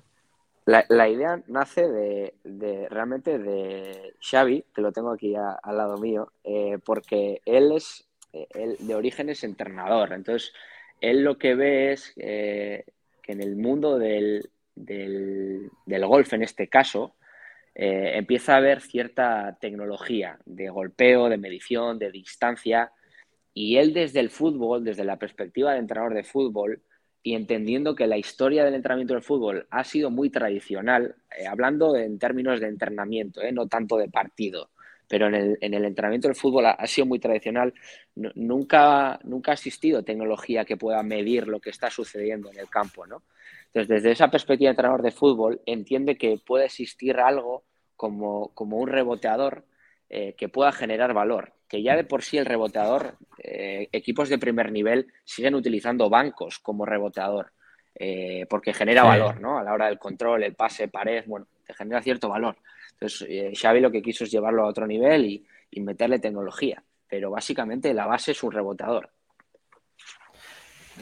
La, 0.65 1.07
idea 1.07 1.41
nace 1.47 1.87
de, 1.87 2.87
realmente 2.89 3.39
de 3.39 4.15
Xavi, 4.19 4.65
que 4.75 4.81
lo 4.81 4.91
tengo 4.91 5.11
aquí 5.11 5.33
al 5.35 5.77
lado 5.77 5.97
mío, 5.97 6.33
eh, 6.43 6.77
porque 6.83 7.41
él 7.45 7.71
es 7.71 8.07
él 8.53 8.77
de 8.79 8.95
origen 8.95 9.29
es 9.29 9.43
entrenador. 9.43 10.13
Entonces, 10.13 10.53
él 11.01 11.23
lo 11.23 11.37
que 11.37 11.55
ve 11.55 11.93
es 11.93 12.13
eh, 12.17 12.85
que 13.21 13.31
en 13.33 13.41
el 13.41 13.55
mundo 13.55 13.97
del, 13.97 14.49
del, 14.75 15.69
golf, 16.05 16.33
en 16.33 16.43
este 16.43 16.67
caso, 16.67 17.15
eh, 17.75 18.13
empieza 18.15 18.53
a 18.53 18.57
haber 18.57 18.81
cierta 18.81 19.57
tecnología 19.59 20.39
de 20.45 20.69
golpeo, 20.69 21.29
de 21.29 21.37
medición, 21.37 21.99
de 21.99 22.11
distancia, 22.11 22.91
y 23.59 23.77
él 23.77 23.91
desde 23.91 24.19
el 24.19 24.29
fútbol, 24.29 24.83
desde 24.83 25.03
la 25.03 25.17
perspectiva 25.17 25.73
de 25.73 25.79
entrenador 25.79 26.13
de 26.13 26.23
fútbol, 26.23 26.83
y 27.23 27.33
entendiendo 27.33 27.95
que 27.95 28.05
la 28.05 28.15
historia 28.15 28.63
del 28.63 28.75
entrenamiento 28.75 29.15
del 29.15 29.23
fútbol 29.23 29.65
ha 29.71 29.83
sido 29.83 30.11
muy 30.11 30.29
tradicional, 30.29 31.15
eh, 31.35 31.47
hablando 31.47 31.95
en 31.95 32.19
términos 32.19 32.59
de 32.59 32.67
entrenamiento, 32.67 33.41
eh, 33.41 33.51
no 33.51 33.67
tanto 33.67 33.97
de 33.97 34.09
partido, 34.09 34.69
pero 35.09 35.25
en 35.25 35.33
el, 35.33 35.57
en 35.59 35.73
el 35.73 35.85
entrenamiento 35.85 36.27
del 36.27 36.35
fútbol 36.35 36.67
ha, 36.67 36.85
sido 36.85 37.07
muy 37.07 37.17
tradicional, 37.17 37.73
nunca, 38.13 39.19
nunca 39.23 39.51
ha 39.51 39.55
existido 39.55 40.03
tecnología 40.03 40.63
que 40.63 40.77
pueda 40.77 41.01
medir 41.01 41.47
lo 41.47 41.59
que 41.59 41.71
está 41.71 41.89
sucediendo 41.89 42.51
en 42.51 42.59
el 42.59 42.69
campo. 42.69 43.07
¿no? 43.07 43.23
Entonces, 43.73 43.87
desde 43.87 44.11
esa 44.11 44.29
perspectiva 44.29 44.67
de 44.67 44.73
entrenador 44.73 45.01
de 45.01 45.11
fútbol, 45.11 45.61
entiende 45.65 46.15
que 46.15 46.37
puede 46.45 46.65
existir 46.65 47.17
algo 47.17 47.63
como, 47.95 48.53
un 48.55 48.87
reboteador 48.87 49.65
eh, 50.09 50.35
que 50.37 50.47
pueda 50.47 50.71
generar 50.71 51.15
valor. 51.15 51.56
Que 51.67 51.83
ya 51.83 51.95
de 51.95 52.03
por 52.03 52.23
sí 52.23 52.37
el 52.37 52.45
reboteador, 52.45 53.17
eh, 53.43 53.89
equipos 53.91 54.29
de 54.29 54.37
primer 54.37 54.71
nivel 54.71 55.07
siguen 55.25 55.55
utilizando 55.55 56.09
bancos 56.09 56.59
como 56.59 56.85
reboteador, 56.85 57.51
eh, 57.95 58.45
porque 58.49 58.73
genera 58.73 59.03
valor, 59.03 59.41
¿no? 59.41 59.57
A 59.57 59.63
la 59.63 59.73
hora 59.73 59.87
del 59.87 59.99
control, 59.99 60.43
el 60.43 60.55
pase, 60.55 60.87
pared, 60.87 61.23
bueno, 61.27 61.47
te 61.65 61.73
genera 61.73 62.01
cierto 62.01 62.29
valor. 62.29 62.57
Entonces, 62.93 63.59
Xavi 63.59 63.79
lo 63.79 63.91
que 63.91 64.01
quiso 64.01 64.23
es 64.23 64.31
llevarlo 64.31 64.63
a 64.63 64.67
otro 64.67 64.87
nivel 64.87 65.25
y, 65.25 65.45
meterle 65.81 66.17
tecnología, 66.17 66.81
pero 67.07 67.29
básicamente 67.29 67.93
la 67.93 68.07
base 68.07 68.31
es 68.31 68.41
un 68.41 68.51
reboteador. 68.51 69.11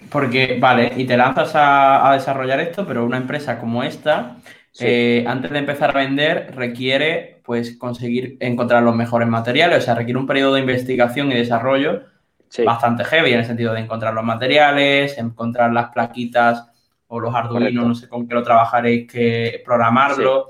Porque, 0.10 0.58
vale, 0.60 0.92
y 0.98 1.06
te 1.06 1.16
lanzas 1.16 1.52
a, 1.56 2.12
desarrollar 2.14 2.60
esto, 2.60 2.86
pero 2.86 3.06
una 3.06 3.16
empresa 3.16 3.58
como 3.58 3.84
esta, 3.84 4.38
antes 4.80 5.52
de 5.52 5.58
empezar 5.58 5.92
a 5.92 6.00
vender, 6.00 6.54
requiere 6.56 7.42
pues 7.46 7.78
conseguir 7.78 8.38
encontrar 8.40 8.84
los 8.84 8.96
mejores 8.96 9.28
materiales. 9.28 9.80
O 9.80 9.82
sea, 9.82 9.96
requiere 9.96 10.20
un 10.20 10.28
periodo 10.28 10.56
de 10.56 10.62
investigación 10.62 11.32
y 11.32 11.36
desarrollo 11.36 12.02
bastante 12.66 13.04
heavy 13.04 13.34
en 13.34 13.40
el 13.40 13.46
sentido 13.46 13.74
de 13.74 13.82
encontrar 13.82 14.14
los 14.14 14.24
materiales, 14.24 15.18
encontrar 15.18 15.74
las 15.74 15.90
plaquitas 15.90 16.72
o 17.08 17.20
los 17.20 17.34
Arduino, 17.36 17.86
no 17.86 17.96
sé 17.96 18.08
con 18.08 18.28
qué 18.28 18.34
lo 18.34 18.44
trabajaréis, 18.44 19.12
que 19.12 19.62
programarlo. 19.66 20.48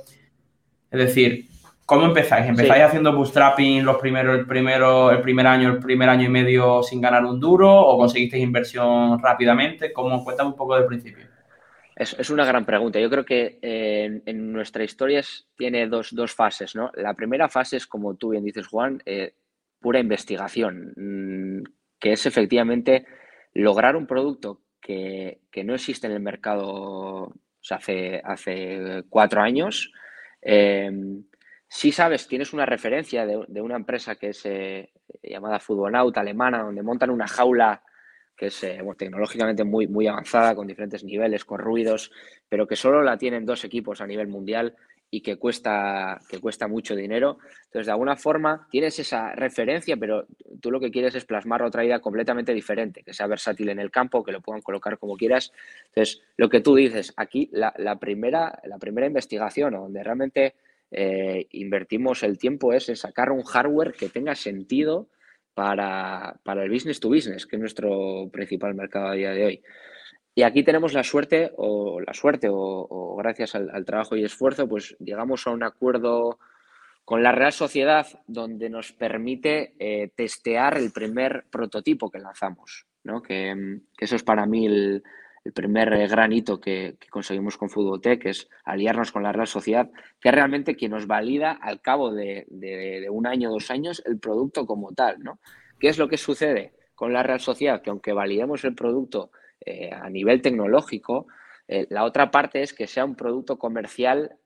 Es 0.91 0.99
decir, 0.99 1.47
¿cómo 1.85 2.05
empezáis? 2.05 2.47
¿Empezáis 2.47 2.83
haciendo 2.83 3.13
bootstrapping 3.13 3.83
los 3.83 3.97
primeros, 3.97 4.39
el 4.39 4.45
primero, 4.45 5.11
el 5.11 5.21
primer 5.21 5.47
año, 5.47 5.69
el 5.69 5.79
primer 5.79 6.09
año 6.09 6.25
y 6.25 6.29
medio 6.29 6.83
sin 6.83 7.01
ganar 7.01 7.25
un 7.25 7.39
duro? 7.39 7.71
¿O 7.71 7.97
conseguisteis 7.97 8.43
inversión 8.43 9.19
rápidamente? 9.21 9.91
¿Cómo 9.91 10.23
cuéntame 10.23 10.49
un 10.49 10.55
poco 10.55 10.75
del 10.75 10.85
principio? 10.85 11.25
Es, 11.95 12.29
una 12.29 12.43
gran 12.43 12.65
pregunta. 12.65 12.99
Yo 12.99 13.09
creo 13.09 13.23
que 13.23 13.57
eh, 13.61 14.21
en, 14.25 14.51
nuestra 14.51 14.83
historia 14.83 15.21
tiene 15.55 15.87
dos, 15.87 16.13
fases, 16.35 16.75
¿no? 16.75 16.91
La 16.95 17.13
primera 17.13 17.47
fase 17.47 17.77
es, 17.77 17.87
como 17.87 18.15
tú 18.15 18.29
bien 18.29 18.43
dices, 18.43 18.67
Juan, 18.67 19.01
eh, 19.05 19.33
pura 19.79 19.99
investigación, 19.99 20.93
mm, 20.97 21.63
que 21.97 22.11
es 22.11 22.25
efectivamente 22.25 23.05
lograr 23.53 23.95
un 23.95 24.07
producto 24.07 24.61
que, 24.81 25.39
no 25.63 25.73
existe 25.73 26.07
en 26.07 26.13
el 26.13 26.19
mercado 26.19 27.33
hace, 27.69 28.21
hace 28.23 29.03
cuatro 29.09 29.41
años. 29.41 29.91
Em, 30.41 31.23
si 31.67 31.93
sabes, 31.93 32.27
tienes 32.27 32.51
una 32.53 32.65
referencia 32.65 33.25
de, 33.25 33.61
una 33.61 33.77
empresa 33.77 34.15
que 34.15 34.29
es 34.29 34.45
eh, 34.45 34.91
llamada 35.23 35.59
Futbonaut 35.59 36.15
alemana, 36.17 36.61
donde 36.61 36.83
montan 36.83 37.09
una 37.09 37.27
jaula 37.27 37.81
que 38.35 38.47
es 38.47 38.63
eh, 38.63 38.79
tecnológicamente 38.97 39.63
muy, 39.63 39.87
muy 39.87 40.07
avanzada, 40.07 40.55
con 40.55 40.67
diferentes 40.67 41.03
niveles, 41.03 41.45
con 41.45 41.59
ruidos, 41.59 42.11
pero 42.49 42.67
que 42.67 42.75
solo 42.75 43.01
la 43.01 43.17
tienen 43.17 43.45
dos 43.45 43.63
equipos 43.63 44.01
a 44.01 44.07
nivel 44.07 44.27
mundial 44.27 44.75
y 45.09 45.21
que 45.21 45.37
cuesta, 45.37 46.19
que 46.27 46.39
cuesta 46.39 46.67
mucho 46.67 46.95
dinero. 46.95 47.37
Entonces, 47.65 47.85
de 47.85 47.91
alguna 47.91 48.15
forma, 48.15 48.67
tienes 48.69 48.99
esa 48.99 49.33
referencia, 49.33 49.95
pero 49.97 50.25
tú 50.59 50.71
lo 50.71 50.79
que 50.79 50.91
quieres 50.91 51.15
es 51.15 51.25
plasmar 51.25 51.63
otra 51.63 51.85
idea 51.85 51.99
completamente 51.99 52.53
diferente, 52.53 53.03
que 53.03 53.13
sea 53.13 53.27
versátil 53.27 53.69
en 53.69 53.79
el 53.79 53.91
campo, 53.91 54.23
que 54.23 54.31
lo 54.31 54.41
puedan 54.41 54.61
colocar 54.61 54.97
como 54.97 55.15
quieras. 55.15 55.53
Entonces, 55.87 56.21
lo 56.37 56.49
que 56.49 56.61
tú 56.61 56.75
dices, 56.75 57.13
aquí 57.15 57.49
la, 57.53 57.71
primera, 57.97 58.59
la 58.65 58.77
primera 58.77 59.07
investigación, 59.07 59.73
donde 59.73 60.03
realmente 60.03 60.55
eh, 60.91 61.47
invertimos 61.51 62.23
el 62.23 62.37
tiempo, 62.37 62.73
es 62.73 62.89
en 62.89 62.97
sacar 62.97 63.31
un 63.31 63.43
hardware 63.43 63.93
que 63.93 64.09
tenga 64.09 64.35
sentido 64.35 65.07
para, 65.55 66.37
el 66.45 66.69
business 66.69 66.99
to 66.99 67.09
business, 67.09 67.47
que 67.47 67.55
es 67.55 67.59
nuestro 67.59 68.29
principal 68.31 68.75
mercado 68.75 69.07
a 69.07 69.13
día 69.13 69.31
de 69.31 69.45
hoy. 69.45 69.63
Y 70.35 70.43
aquí 70.43 70.63
tenemos 70.63 70.93
la 70.93 71.03
suerte, 71.03 71.51
o 71.55 71.99
la 72.01 72.13
suerte, 72.13 72.49
o, 72.51 73.15
gracias 73.17 73.55
al, 73.55 73.85
trabajo 73.85 74.15
y 74.15 74.23
esfuerzo, 74.23 74.67
pues 74.67 74.95
llegamos 74.99 75.47
a 75.47 75.51
un 75.51 75.63
acuerdo 75.63 76.37
con 77.05 77.23
la 77.23 77.31
Real 77.31 77.53
Sociedad 77.53 78.05
donde 78.27 78.69
nos 78.69 78.91
permite 78.91 79.73
eh, 79.79 80.11
testear 80.15 80.77
el 80.77 80.91
primer 80.91 81.45
prototipo 81.49 82.11
que 82.11 82.19
lanzamos, 82.19 82.85
¿no? 83.03 83.21
que, 83.21 83.79
que 83.97 84.05
eso 84.05 84.15
es 84.15 84.23
para 84.23 84.45
mí 84.45 84.65
el, 84.65 85.03
el 85.45 85.53
primer 85.53 85.93
eh, 85.93 86.07
gran 86.07 86.33
hito 86.33 86.59
que, 86.59 86.97
conseguimos 87.09 87.55
con 87.55 87.69
Futboltec, 87.69 88.25
es 88.25 88.49
aliarnos 88.65 89.11
con 89.11 89.21
la 89.21 89.31
Real 89.31 89.47
Sociedad, 89.47 89.89
que 90.19 90.29
es 90.29 90.35
realmente 90.35 90.75
quien 90.75 90.91
nos 90.91 91.05
valida 91.05 91.51
al 91.51 91.81
cabo 91.81 92.11
de, 92.11 92.47
un 93.11 93.27
año, 93.27 93.51
dos 93.51 93.69
años, 93.69 94.01
el 94.05 94.19
producto 94.19 94.65
como 94.65 94.91
tal, 94.93 95.23
¿no? 95.23 95.39
¿Qué 95.79 95.87
es 95.87 95.99
lo 95.99 96.09
que 96.09 96.17
sucede 96.17 96.73
con 96.95 97.13
la 97.13 97.21
Real 97.21 97.39
Sociedad? 97.39 97.83
Que 97.83 97.91
aunque 97.91 98.11
validemos 98.11 98.65
el 98.65 98.73
producto 98.73 99.29
eh, 99.63 99.91
a 99.93 100.09
nivel 100.09 100.41
tecnológico, 100.41 101.27
eh, 101.67 101.85
la 101.89 102.05
otra 102.05 102.31
parte 102.31 102.63
es 102.63 102.73
que 102.73 102.87
sea 102.87 103.05
un 103.05 103.15
producto 103.15 103.59
comercial 103.59 104.37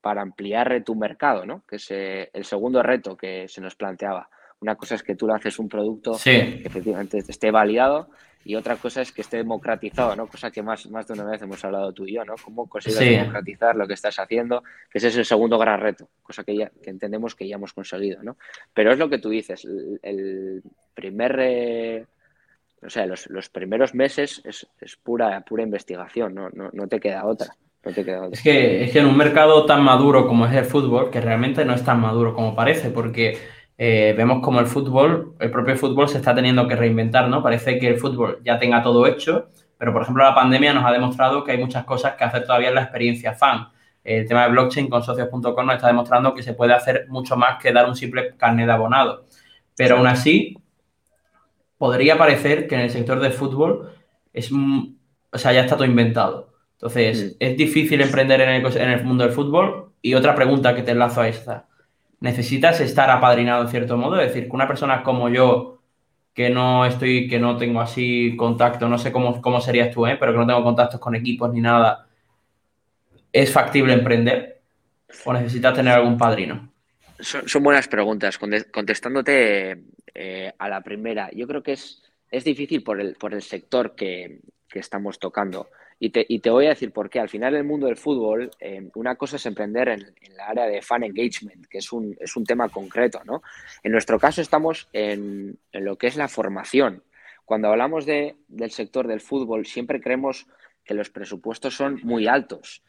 para 0.00 0.22
ampliar 0.22 0.82
tu 0.84 0.96
mercado, 0.96 1.46
¿no? 1.46 1.64
Que 1.66 1.76
es 1.76 1.90
el 1.90 2.44
segundo 2.44 2.82
reto 2.82 3.16
que 3.16 3.46
se 3.46 3.60
nos 3.60 3.76
planteaba. 3.76 4.28
Una 4.60 4.74
cosa 4.74 4.94
es 4.94 5.02
que 5.02 5.14
tú 5.14 5.26
lances 5.26 5.58
un 5.58 5.68
producto 5.68 6.16
que 6.22 6.62
efectivamente 6.64 7.18
esté 7.18 7.50
validado 7.50 8.08
y 8.46 8.54
otra 8.54 8.76
cosa 8.76 9.02
es 9.02 9.10
que 9.10 9.22
esté 9.22 9.38
democratizado, 9.38 10.14
¿no? 10.14 10.28
Cosa 10.28 10.52
que 10.52 10.62
más, 10.62 10.88
más 10.88 11.04
de 11.08 11.14
una 11.14 11.24
vez 11.24 11.42
hemos 11.42 11.64
hablado 11.64 11.92
tú 11.92 12.06
y 12.06 12.14
yo, 12.14 12.24
¿no? 12.24 12.36
Cómo 12.42 12.68
consigues 12.68 13.00
democratizar 13.00 13.74
lo 13.74 13.88
que 13.88 13.94
estás 13.94 14.20
haciendo, 14.20 14.62
que 14.88 14.98
ese 14.98 15.08
es 15.08 15.16
el 15.16 15.24
segundo 15.24 15.58
gran 15.58 15.80
reto, 15.80 16.08
cosa 16.22 16.44
que 16.44 16.56
ya 16.56 16.70
que 16.80 16.90
entendemos 16.90 17.34
que 17.34 17.48
ya 17.48 17.56
hemos 17.56 17.72
conseguido, 17.72 18.22
¿no? 18.22 18.36
Pero 18.72 18.92
es 18.92 18.98
lo 18.98 19.10
que 19.10 19.18
tú 19.18 19.30
dices, 19.30 19.66
el, 20.00 20.62
primer, 20.94 21.36
eh, 21.40 22.06
o 22.82 22.88
sea, 22.88 23.04
los, 23.06 23.28
los, 23.30 23.48
primeros 23.48 23.96
meses 23.96 24.40
es, 24.44 24.64
es, 24.80 24.94
pura, 24.94 25.40
pura 25.40 25.64
investigación, 25.64 26.36
¿no? 26.36 26.48
No, 26.50 26.70
no 26.72 26.86
te 26.86 27.00
queda 27.00 27.26
otra. 27.26 27.48
No 27.84 27.92
te 27.92 28.04
queda 28.04 28.18
otra. 28.18 28.30
Es, 28.32 28.42
que, 28.42 28.84
es 28.84 28.92
que 28.92 29.00
en 29.00 29.06
un 29.06 29.16
mercado 29.16 29.66
tan 29.66 29.82
maduro 29.82 30.28
como 30.28 30.46
es 30.46 30.54
el 30.54 30.64
fútbol, 30.64 31.10
que 31.10 31.20
realmente 31.20 31.64
no 31.64 31.74
es 31.74 31.84
tan 31.84 32.00
maduro 32.00 32.32
como 32.32 32.54
parece, 32.54 32.90
porque 32.90 33.38
eh, 33.78 34.14
vemos 34.16 34.42
como 34.42 34.60
el 34.60 34.66
fútbol, 34.66 35.34
el 35.38 35.50
propio 35.50 35.76
fútbol 35.76 36.08
se 36.08 36.18
está 36.18 36.34
teniendo 36.34 36.66
que 36.66 36.76
reinventar, 36.76 37.28
¿no? 37.28 37.42
Parece 37.42 37.78
que 37.78 37.88
el 37.88 37.98
fútbol 37.98 38.40
ya 38.42 38.58
tenga 38.58 38.82
todo 38.82 39.06
hecho, 39.06 39.48
pero 39.76 39.92
por 39.92 40.02
ejemplo 40.02 40.24
la 40.24 40.34
pandemia 40.34 40.72
nos 40.72 40.84
ha 40.84 40.92
demostrado 40.92 41.44
que 41.44 41.52
hay 41.52 41.58
muchas 41.58 41.84
cosas 41.84 42.14
que 42.14 42.24
hacer 42.24 42.44
todavía 42.44 42.70
en 42.70 42.76
la 42.76 42.82
experiencia 42.82 43.34
fan. 43.34 43.68
El 44.02 44.26
tema 44.26 44.44
de 44.44 44.50
blockchain 44.50 44.88
con 44.88 45.02
socios.com 45.02 45.66
nos 45.66 45.76
está 45.76 45.88
demostrando 45.88 46.32
que 46.32 46.42
se 46.42 46.54
puede 46.54 46.72
hacer 46.72 47.06
mucho 47.08 47.36
más 47.36 47.60
que 47.60 47.72
dar 47.72 47.86
un 47.88 47.96
simple 47.96 48.34
carnet 48.36 48.66
de 48.66 48.72
abonado. 48.72 49.26
Pero 49.76 49.96
aún 49.98 50.06
así, 50.06 50.56
podría 51.76 52.16
parecer 52.16 52.68
que 52.68 52.76
en 52.76 52.82
el 52.82 52.90
sector 52.90 53.20
del 53.20 53.32
fútbol 53.32 53.92
es, 54.32 54.50
o 54.52 55.38
sea, 55.38 55.52
ya 55.52 55.62
está 55.62 55.76
todo 55.76 55.86
inventado. 55.86 56.54
Entonces, 56.74 57.32
mm. 57.32 57.36
es 57.40 57.56
difícil 57.56 58.00
emprender 58.00 58.40
en 58.40 58.48
el, 58.50 58.76
en 58.76 58.90
el 58.90 59.04
mundo 59.04 59.24
del 59.24 59.32
fútbol. 59.32 59.92
Y 60.00 60.14
otra 60.14 60.34
pregunta 60.34 60.74
que 60.74 60.82
te 60.82 60.92
enlazo 60.92 61.20
a 61.20 61.28
esta 61.28 61.66
necesitas 62.20 62.80
estar 62.80 63.10
apadrinado 63.10 63.62
en 63.62 63.68
cierto 63.68 63.96
modo. 63.96 64.20
Es 64.20 64.28
decir, 64.28 64.48
que 64.48 64.56
una 64.56 64.68
persona 64.68 65.02
como 65.02 65.28
yo, 65.28 65.80
que 66.34 66.50
no 66.50 66.84
estoy, 66.84 67.28
que 67.28 67.38
no 67.38 67.56
tengo 67.56 67.80
así 67.80 68.36
contacto, 68.36 68.88
no 68.88 68.98
sé 68.98 69.12
cómo, 69.12 69.40
cómo 69.40 69.60
serías 69.60 69.92
tú, 69.92 70.06
¿eh? 70.06 70.16
pero 70.18 70.32
que 70.32 70.38
no 70.38 70.46
tengo 70.46 70.62
contactos 70.62 71.00
con 71.00 71.14
equipos 71.14 71.52
ni 71.52 71.60
nada, 71.60 72.06
¿es 73.32 73.52
factible 73.52 73.92
emprender? 73.92 74.60
¿O 75.24 75.32
necesitas 75.32 75.74
tener 75.74 75.94
algún 75.94 76.18
padrino? 76.18 76.68
Son, 77.18 77.62
buenas 77.62 77.88
preguntas. 77.88 78.38
Contestándote 78.38 79.82
eh, 80.14 80.52
a 80.58 80.68
la 80.68 80.82
primera, 80.82 81.30
yo 81.32 81.46
creo 81.46 81.62
que 81.62 81.72
es, 81.72 82.02
es 82.30 82.44
difícil 82.44 82.82
por 82.82 83.00
el, 83.00 83.14
por 83.14 83.32
el 83.32 83.42
sector 83.42 83.94
que, 83.94 84.40
que 84.68 84.78
estamos 84.78 85.18
tocando. 85.18 85.68
Y 85.98 86.10
te, 86.10 86.50
voy 86.50 86.66
a 86.66 86.70
decir 86.70 86.92
por 86.92 87.08
qué. 87.08 87.20
Al 87.20 87.30
final, 87.30 87.54
en 87.54 87.60
el 87.60 87.64
mundo 87.64 87.86
del 87.86 87.96
fútbol, 87.96 88.50
eh, 88.60 88.88
una 88.94 89.16
cosa 89.16 89.36
es 89.36 89.46
emprender 89.46 89.88
en, 89.88 90.14
la 90.36 90.48
área 90.48 90.66
de 90.66 90.82
fan 90.82 91.02
engagement, 91.02 91.66
que 91.66 91.78
es 91.78 91.90
un, 91.90 92.14
es 92.20 92.36
un 92.36 92.44
tema 92.44 92.68
concreto, 92.68 93.22
¿no? 93.24 93.42
En 93.82 93.92
nuestro 93.92 94.18
caso, 94.18 94.42
estamos 94.42 94.88
en, 94.92 95.58
lo 95.72 95.96
que 95.96 96.08
es 96.08 96.16
la 96.16 96.28
formación. 96.28 97.02
Cuando 97.46 97.68
hablamos 97.68 98.04
de, 98.04 98.36
del 98.48 98.70
sector 98.70 99.06
del 99.06 99.20
fútbol, 99.20 99.64
siempre 99.64 100.00
creemos 100.00 100.46
que 100.84 100.94
los 100.94 101.10
presupuestos 101.10 101.74
son 101.74 102.00
muy 102.02 102.26
altos. 102.26 102.82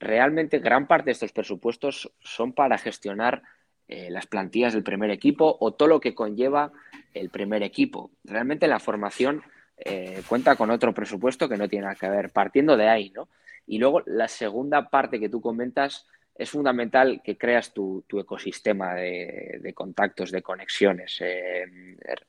realmente, 0.00 0.60
gran 0.60 0.86
parte 0.86 1.06
de 1.06 1.12
estos 1.12 1.32
presupuestos 1.32 2.10
son 2.20 2.52
para 2.52 2.78
gestionar 2.78 3.42
eh, 3.88 4.10
las 4.10 4.26
plantillas 4.26 4.74
del 4.74 4.82
primer 4.82 5.10
equipo 5.10 5.56
o 5.60 5.72
todo 5.72 5.88
lo 5.88 6.00
que 6.00 6.14
conlleva 6.14 6.72
el 7.14 7.30
primer 7.30 7.62
equipo. 7.62 8.10
Realmente, 8.22 8.68
la 8.68 8.80
formación 8.80 9.42
eh, 9.84 10.22
cuenta 10.28 10.56
con 10.56 10.70
otro 10.70 10.92
presupuesto 10.92 11.48
que 11.48 11.56
no 11.56 11.68
tiene 11.68 11.84
nada 11.84 11.96
que 11.96 12.08
ver, 12.08 12.30
partiendo 12.30 12.76
de 12.76 12.88
ahí, 12.88 13.10
¿no? 13.10 13.28
Y 13.66 13.78
luego 13.78 14.02
la 14.06 14.28
segunda 14.28 14.88
parte 14.88 15.20
que 15.20 15.28
tú 15.28 15.40
comentas, 15.40 16.06
es 16.38 16.50
fundamental 16.50 17.20
que 17.22 17.36
creas 17.36 17.74
tu, 17.74 18.04
ecosistema 18.16 18.94
de, 18.94 19.72
contactos, 19.74 20.30
de 20.30 20.40
conexiones. 20.40 21.18
Eh, 21.20 21.66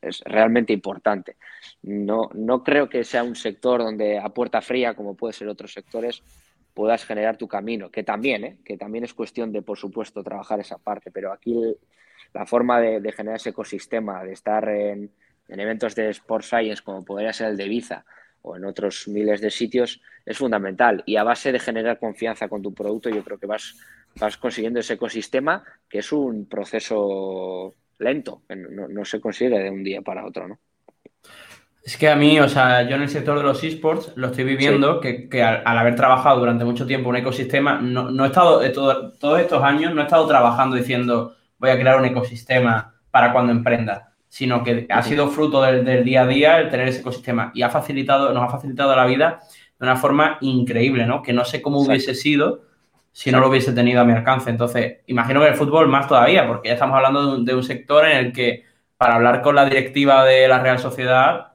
es 0.02 0.22
realmente 0.26 0.74
importante. 0.74 1.38
No, 1.84 2.28
no 2.34 2.64
creo 2.64 2.90
que 2.90 3.04
sea 3.04 3.24
un 3.24 3.36
sector 3.36 3.82
donde 3.82 4.18
a 4.18 4.30
puerta 4.30 4.62
fría, 4.62 4.96
como 4.96 5.16
puede 5.16 5.34
ser 5.34 5.48
otros 5.48 5.74
sectores, 5.74 6.24
puedas 6.74 7.06
generar 7.06 7.38
tu 7.38 7.48
camino, 7.48 7.92
que 7.92 8.04
también, 8.04 8.44
¿eh? 8.44 8.58
que 8.66 8.78
también 8.78 9.04
es 9.04 9.14
cuestión 9.14 9.52
de, 9.52 9.62
por 9.62 9.78
supuesto, 9.78 10.24
trabajar 10.24 10.60
esa 10.60 10.80
parte, 10.80 11.12
pero 11.12 11.32
aquí 11.32 11.54
la 12.34 12.48
forma 12.48 12.80
de, 12.82 13.12
generar 13.12 13.36
ese 13.36 13.52
ecosistema, 13.52 14.24
de 14.24 14.34
estar 14.34 14.68
en, 14.70 15.12
en, 15.50 15.60
eventos 15.60 15.96
de 15.96 16.10
Sport 16.10 16.46
Science, 16.46 16.82
como 16.84 17.04
podría 17.04 17.34
ser 17.34 17.50
el 17.50 17.58
de 17.58 17.66
Ibiza, 17.66 18.06
o 18.42 18.56
en 18.56 18.66
otros 18.66 19.08
miles 19.08 19.42
de 19.42 19.52
sitios, 19.52 20.02
es 20.26 20.38
fundamental. 20.38 21.04
Y 21.06 21.18
a 21.18 21.24
base 21.24 21.52
de 21.52 21.60
generar 21.60 22.00
confianza 22.00 22.48
con 22.48 22.62
tu 22.62 22.74
producto, 22.74 23.10
yo 23.10 23.24
creo 23.24 23.38
que 23.38 23.48
vas 23.48 23.76
vas 24.20 24.38
consiguiendo 24.38 24.80
ese 24.80 24.94
ecosistema 24.94 25.64
que 25.90 26.00
es 26.00 26.12
un 26.12 26.48
proceso 26.48 27.74
lento, 28.00 28.42
que 28.48 28.56
no, 28.56 29.06
se 29.06 29.20
consigue 29.20 29.60
de 29.60 29.70
un 29.70 29.84
día 29.84 30.02
para 30.02 30.26
otro, 30.26 30.48
¿no? 30.48 30.60
Es 31.84 31.98
que 31.98 32.10
a 32.10 32.16
mí, 32.16 32.40
o 32.40 32.48
sea, 32.48 32.88
yo 32.88 32.96
en 32.98 33.04
el 33.04 33.10
sector 33.10 33.38
de 33.38 33.44
los 33.44 33.64
esports 33.64 34.12
lo 34.16 34.28
estoy 34.28 34.44
viviendo, 34.44 35.00
que, 35.00 35.42
al, 35.42 35.78
haber 35.78 35.96
trabajado 35.96 36.40
durante 36.40 36.66
mucho 36.66 36.86
tiempo 36.86 37.10
un 37.10 37.16
ecosistema, 37.16 37.80
no, 37.82 38.24
he 38.24 38.28
estado, 38.28 38.60
de 38.60 38.70
todos 38.70 39.40
estos 39.40 39.64
años, 39.64 39.94
no 39.94 40.02
he 40.02 40.04
estado 40.04 40.28
trabajando 40.28 40.76
diciendo 40.76 41.36
voy 41.58 41.72
a 41.72 41.80
crear 41.80 42.00
un 42.00 42.06
ecosistema 42.06 42.96
para 43.12 43.34
cuando 43.34 43.52
emprenda, 43.52 44.14
sino 44.30 44.64
que 44.64 44.86
ha 44.90 45.02
sido 45.02 45.28
fruto 45.28 45.62
del, 45.62 46.06
día 46.06 46.22
a 46.22 46.28
día 46.28 46.60
el 46.60 46.70
tener 46.70 46.88
ese 46.88 47.02
ecosistema 47.02 47.52
y 47.54 47.64
ha 47.64 47.70
facilitado, 47.70 48.32
nos 48.32 48.44
ha 48.44 48.50
facilitado 48.50 48.96
la 48.96 49.06
vida 49.06 49.40
de 49.80 49.86
una 49.86 49.96
forma 49.96 50.38
increíble, 50.42 51.06
¿no? 51.06 51.24
Que 51.24 51.34
no 51.34 51.44
sé 51.44 51.62
cómo 51.62 51.80
hubiese 51.82 52.14
sido 52.14 52.62
si 53.12 53.32
no 53.32 53.40
lo 53.40 53.50
hubiese 53.50 53.74
tenido 53.74 54.02
a 54.02 54.06
mi 54.06 54.14
alcance. 54.14 54.52
Entonces, 54.52 55.00
imagino 55.08 55.42
que 55.42 55.48
el 55.48 55.56
fútbol 55.56 55.88
más 55.88 56.08
todavía, 56.08 56.48
porque 56.48 56.70
ya 56.70 56.76
estamos 56.76 56.96
hablando 56.96 57.38
de 57.44 57.56
un, 57.56 57.64
sector 57.64 58.06
en 58.06 58.18
el 58.18 58.32
que 58.32 58.66
para 58.98 59.16
hablar 59.16 59.42
con 59.42 59.56
la 59.56 59.66
directiva 59.66 60.24
de 60.24 60.48
la 60.48 60.60
Real 60.60 60.78
Sociedad 60.78 61.54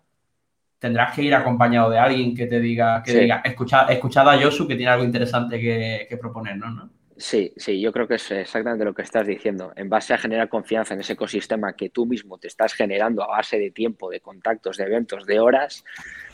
tendrás 0.78 1.14
que 1.14 1.22
ir 1.22 1.34
acompañado 1.34 1.90
de 1.90 1.98
alguien 1.98 2.34
que 2.34 2.46
te 2.46 2.60
diga, 2.60 3.02
que 3.02 3.20
diga, 3.20 3.40
escuchad, 3.44 3.90
escuchad, 3.90 4.28
a 4.28 4.42
Josu 4.42 4.66
que 4.66 4.76
tiene 4.76 4.90
algo 4.92 5.04
interesante 5.04 5.58
que, 5.60 6.06
que 6.08 6.16
proponernos, 6.16 6.74
¿no? 6.74 6.90
Sí, 7.16 7.52
sí, 7.56 7.80
yo 7.80 7.92
creo 7.92 8.08
que 8.08 8.16
es 8.16 8.30
exactamente 8.32 8.84
lo 8.84 8.92
que 8.92 9.02
estás 9.02 9.24
diciendo. 9.26 9.72
En 9.76 9.88
base 9.88 10.14
a 10.14 10.18
generar 10.18 10.48
confianza 10.48 10.94
en 10.94 11.00
ese 11.00 11.12
ecosistema 11.12 11.74
que 11.74 11.88
tú 11.88 12.06
mismo 12.06 12.38
te 12.38 12.48
estás 12.48 12.74
generando 12.74 13.22
a 13.22 13.28
base 13.28 13.56
de 13.58 13.70
tiempo, 13.70 14.10
de 14.10 14.20
contactos, 14.20 14.78
de 14.78 14.84
eventos, 14.84 15.24
de 15.24 15.38
horas, 15.38 15.84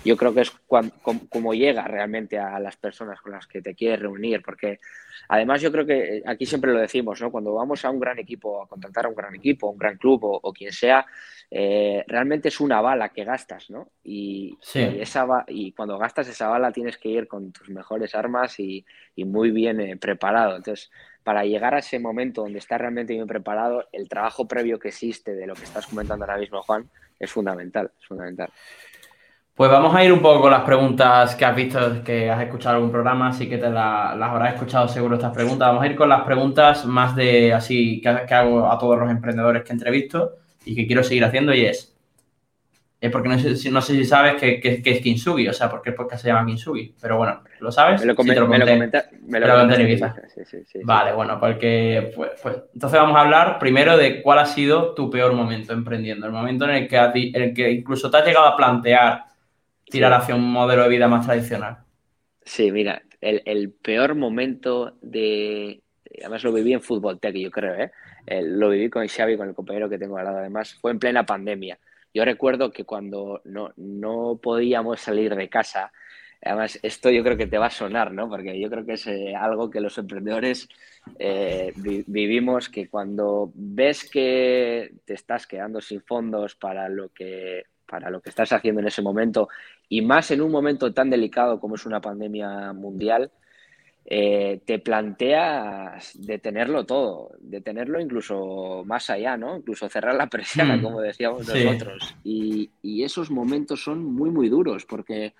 yo 0.04 0.16
creo 0.16 0.34
que 0.34 0.40
es 0.40 0.50
como, 1.28 1.54
llega 1.54 1.86
realmente 1.86 2.38
a 2.38 2.58
las 2.58 2.76
personas 2.76 3.20
con 3.20 3.32
las 3.32 3.46
que 3.46 3.62
te 3.62 3.74
quieres 3.74 4.00
reunir. 4.00 4.42
Porque 4.42 4.80
además 5.28 5.60
yo 5.60 5.70
creo 5.70 5.86
que 5.86 6.22
aquí 6.26 6.46
siempre 6.46 6.72
lo 6.72 6.80
decimos, 6.80 7.20
¿no? 7.20 7.30
Cuando 7.30 7.54
vamos 7.54 7.84
a 7.84 7.90
un 7.90 8.00
gran 8.00 8.18
equipo, 8.18 8.62
a 8.62 8.68
contratar 8.68 9.06
a 9.06 9.08
un 9.08 9.14
gran 9.14 9.34
equipo, 9.34 9.68
un 9.68 9.78
gran 9.78 9.96
club 9.98 10.20
o 10.42 10.52
quien 10.52 10.72
sea, 10.72 11.06
eh, 11.52 12.04
realmente 12.06 12.48
es 12.48 12.60
una 12.60 12.80
bala 12.80 13.08
que 13.08 13.24
gastas, 13.24 13.70
¿no? 13.70 13.90
Y, 14.04 14.56
esa 14.72 15.26
y 15.48 15.72
cuando 15.72 15.98
gastas 15.98 16.28
esa 16.28 16.46
bala 16.46 16.70
tienes 16.70 16.96
que 16.96 17.08
ir 17.08 17.26
con 17.26 17.50
tus 17.50 17.68
mejores 17.70 18.14
armas 18.14 18.60
y, 18.60 18.84
muy 19.16 19.50
bien 19.50 19.80
eh, 19.80 19.96
preparado. 19.96 20.56
Entonces, 20.56 20.90
para 21.24 21.44
llegar 21.44 21.74
a 21.74 21.80
ese 21.80 21.98
momento 21.98 22.42
donde 22.42 22.60
estás 22.60 22.80
realmente 22.80 23.14
bien 23.14 23.26
preparado, 23.26 23.88
el 23.92 24.08
trabajo 24.08 24.46
previo 24.46 24.78
que 24.78 24.88
existe 24.88 25.34
de 25.34 25.46
lo 25.46 25.54
que 25.54 25.64
estás 25.64 25.86
comentando 25.86 26.24
ahora 26.24 26.38
mismo, 26.38 26.62
Juan, 26.62 26.88
es 27.18 27.30
fundamental, 27.30 27.90
es 28.00 28.06
fundamental. 28.06 28.50
Pues 29.60 29.70
vamos 29.70 29.94
a 29.94 30.02
ir 30.02 30.10
un 30.10 30.22
poco 30.22 30.40
con 30.40 30.52
las 30.52 30.62
preguntas 30.62 31.36
que 31.36 31.44
has 31.44 31.54
visto, 31.54 32.02
que 32.02 32.30
has 32.30 32.40
escuchado 32.40 32.76
algún 32.76 32.90
programa, 32.90 33.28
así 33.28 33.46
que 33.46 33.58
te 33.58 33.68
las 33.68 34.14
habrás 34.18 34.54
escuchado 34.54 34.88
seguro 34.88 35.16
estas 35.16 35.34
preguntas. 35.34 35.68
Vamos 35.68 35.82
a 35.82 35.86
ir 35.86 35.96
con 35.96 36.08
las 36.08 36.22
preguntas 36.22 36.86
más 36.86 37.14
de 37.14 37.52
así 37.52 38.00
que, 38.00 38.22
que 38.26 38.34
hago 38.34 38.72
a 38.72 38.78
todos 38.78 38.98
los 38.98 39.10
emprendedores 39.10 39.62
que 39.62 39.74
entrevisto 39.74 40.36
y 40.64 40.74
que 40.74 40.86
quiero 40.86 41.04
seguir 41.04 41.26
haciendo 41.26 41.52
y 41.52 41.66
es, 41.66 41.94
es 43.02 43.12
porque 43.12 43.28
no 43.28 43.38
sé, 43.38 43.70
no 43.70 43.82
sé 43.82 43.96
si 43.96 44.06
sabes 44.06 44.40
que, 44.40 44.60
que, 44.60 44.80
es 44.82 45.00
Kinsugi, 45.02 45.48
o 45.48 45.52
sea, 45.52 45.68
porque 45.68 45.90
el 45.90 45.94
podcast 45.94 46.22
se 46.22 46.28
llama 46.28 46.46
Kinsugi, 46.46 46.94
pero 46.98 47.18
bueno, 47.18 47.42
¿lo 47.58 47.70
sabes? 47.70 48.00
Me 48.00 48.06
lo, 48.06 48.16
comenté, 48.16 48.40
me 48.40 48.58
lo 48.58 48.66
comenté, 48.66 49.02
me 49.26 49.40
lo 49.40 49.46
Vale, 50.84 51.12
bueno, 51.12 51.38
porque, 51.38 52.14
pues, 52.16 52.30
pues, 52.42 52.56
entonces 52.72 52.98
vamos 52.98 53.14
a 53.14 53.20
hablar 53.20 53.58
primero 53.58 53.98
de 53.98 54.22
cuál 54.22 54.38
ha 54.38 54.46
sido 54.46 54.94
tu 54.94 55.10
peor 55.10 55.34
momento 55.34 55.74
emprendiendo, 55.74 56.24
el 56.24 56.32
momento 56.32 56.64
en 56.64 56.70
el 56.70 56.88
que, 56.88 56.96
en 56.96 57.42
el 57.42 57.52
que 57.52 57.70
incluso 57.70 58.10
te 58.10 58.16
has 58.16 58.24
llegado 58.24 58.46
a 58.46 58.56
plantear 58.56 59.28
tirar 59.90 60.12
hacia 60.12 60.34
un 60.34 60.50
modelo 60.50 60.82
de 60.84 60.88
vida 60.88 61.08
más 61.08 61.26
tradicional. 61.26 61.78
Sí, 62.42 62.72
mira, 62.72 63.02
el, 63.20 63.42
el 63.44 63.70
peor 63.72 64.14
momento 64.14 64.96
de, 65.02 65.82
además 66.20 66.42
lo 66.44 66.52
viví 66.52 66.72
en 66.72 66.80
Fútbol 66.80 67.20
Tech, 67.20 67.34
yo 67.34 67.50
creo, 67.50 67.74
¿eh? 67.74 67.90
Eh, 68.26 68.42
lo 68.42 68.70
viví 68.70 68.88
con 68.88 69.06
Xavi, 69.06 69.36
con 69.36 69.48
el 69.48 69.54
compañero 69.54 69.88
que 69.88 69.98
tengo 69.98 70.18
al 70.18 70.24
lado 70.24 70.38
además, 70.38 70.74
fue 70.80 70.90
en 70.90 70.98
plena 70.98 71.26
pandemia. 71.26 71.78
Yo 72.12 72.24
recuerdo 72.24 72.70
que 72.70 72.84
cuando 72.84 73.40
no, 73.44 73.72
no 73.76 74.38
podíamos 74.42 75.00
salir 75.00 75.34
de 75.34 75.48
casa, 75.48 75.92
además 76.42 76.78
esto 76.82 77.10
yo 77.10 77.22
creo 77.22 77.36
que 77.36 77.46
te 77.46 77.58
va 77.58 77.66
a 77.66 77.70
sonar, 77.70 78.12
¿no? 78.12 78.28
Porque 78.28 78.58
yo 78.58 78.68
creo 78.68 78.84
que 78.84 78.94
es 78.94 79.06
eh, 79.06 79.34
algo 79.34 79.70
que 79.70 79.80
los 79.80 79.96
emprendedores 79.98 80.68
eh, 81.18 81.72
vivimos, 81.76 82.68
que 82.68 82.88
cuando 82.88 83.52
ves 83.54 84.08
que 84.10 84.92
te 85.04 85.14
estás 85.14 85.46
quedando 85.46 85.80
sin 85.80 86.02
fondos 86.02 86.56
para 86.56 86.88
lo 86.88 87.10
que 87.10 87.64
para 87.90 88.08
lo 88.08 88.20
que 88.20 88.30
estás 88.30 88.52
haciendo 88.52 88.80
en 88.80 88.86
ese 88.86 89.02
momento 89.02 89.48
y 89.88 90.00
más 90.00 90.30
en 90.30 90.40
un 90.40 90.52
momento 90.52 90.94
tan 90.94 91.10
delicado 91.10 91.58
como 91.58 91.74
es 91.74 91.84
una 91.86 92.00
pandemia 92.00 92.72
mundial, 92.72 93.32
eh, 94.04 94.60
te 94.64 94.78
planteas 94.78 96.12
detenerlo 96.14 96.86
todo, 96.86 97.32
detenerlo 97.40 98.00
incluso 98.00 98.84
más 98.86 99.10
allá, 99.10 99.36
¿no? 99.36 99.56
Incluso 99.56 99.88
cerrar 99.88 100.14
la 100.14 100.26
persiana, 100.30 100.76
mm. 100.76 100.82
como 100.82 101.00
decíamos 101.00 101.48
nosotros. 101.48 102.14
Y, 102.22 102.70
esos 103.02 103.30
momentos 103.30 103.82
son 103.82 104.04
muy, 104.04 104.30
muy 104.30 104.48
duros 104.48 104.84
porque 104.84 105.34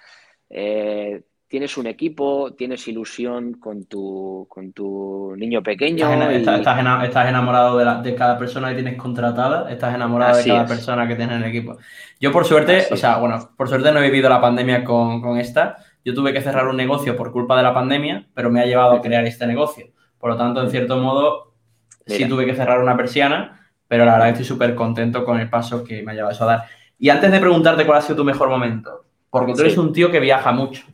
eh, 0.49 1.23
tienes 1.51 1.77
un 1.77 1.89
equipo, 1.89 2.55
tienes 2.55 2.87
ilusión 2.87 3.55
con 3.55 3.85
tu, 3.85 4.47
con 4.49 4.73
tu 4.73 5.35
niño 5.37 5.63
pequeño. 5.63 6.09
Estás, 6.31 7.29
enamorado 7.29 7.77
de, 7.77 8.15
cada 8.15 8.39
persona 8.39 8.69
que 8.71 8.77
tienes 8.77 8.97
contratada, 8.97 9.71
estás 9.71 9.95
enamorado 9.95 10.39
de 10.39 10.45
cada 10.45 10.65
persona 10.65 11.09
que 11.09 11.17
tienes 11.17 11.37
en 11.37 11.43
el 11.43 11.49
equipo. 11.51 11.77
Yo, 12.21 12.31
por 12.31 12.47
suerte, 12.47 12.87
o 12.91 12.97
sea, 12.97 13.19
bueno, 13.19 13.51
por 13.57 13.69
suerte 13.69 13.91
no 13.93 13.99
he 13.99 14.05
vivido 14.05 14.29
la 14.29 14.41
pandemia 14.41 14.85
con, 14.85 15.21
con 15.21 15.39
esta 15.39 15.77
yo 16.05 16.15
tuve 16.15 16.33
que 16.33 16.41
cerrar 16.41 16.67
un 16.69 16.77
negocio 16.77 17.17
por 17.17 17.31
culpa 17.33 17.57
de 17.57 17.63
la 17.63 17.75
pandemia, 17.75 18.27
pero 18.35 18.51
me 18.51 18.61
ha 18.61 18.67
llevado 18.67 18.93
a 18.93 19.01
crear 19.01 19.25
este 19.27 19.47
negocio. 19.47 19.89
Por 20.19 20.31
lo 20.31 20.37
tanto, 20.37 20.63
en 20.63 20.71
cierto 20.71 20.97
modo, 20.99 21.55
sí 22.07 22.27
tuve 22.27 22.47
que 22.47 22.55
cerrar 22.55 22.81
una 22.81 22.97
persiana, 22.97 23.71
pero 23.87 24.05
la 24.05 24.13
verdad 24.13 24.31
estoy 24.31 24.45
súper 24.45 24.75
contento 24.75 25.25
con 25.25 25.39
el 25.41 25.51
paso 25.51 25.85
que 25.85 26.03
me 26.03 26.13
ha 26.13 26.15
llevado 26.15 26.33
eso 26.33 26.45
a 26.45 26.47
dar. 26.47 26.65
Y 26.99 27.11
antes 27.11 27.31
de 27.31 27.41
preguntarte 27.41 27.85
cuál 27.85 27.99
ha 27.99 28.03
sido 28.03 28.17
tu 28.17 28.25
mejor 28.25 28.49
momento, 28.49 29.05
porque 29.31 29.53
tú 29.53 29.61
eres 29.61 29.77
un 29.77 29.93
tío 29.93 30.11
que 30.11 30.21
viaja 30.21 30.53
mucho, 30.53 30.85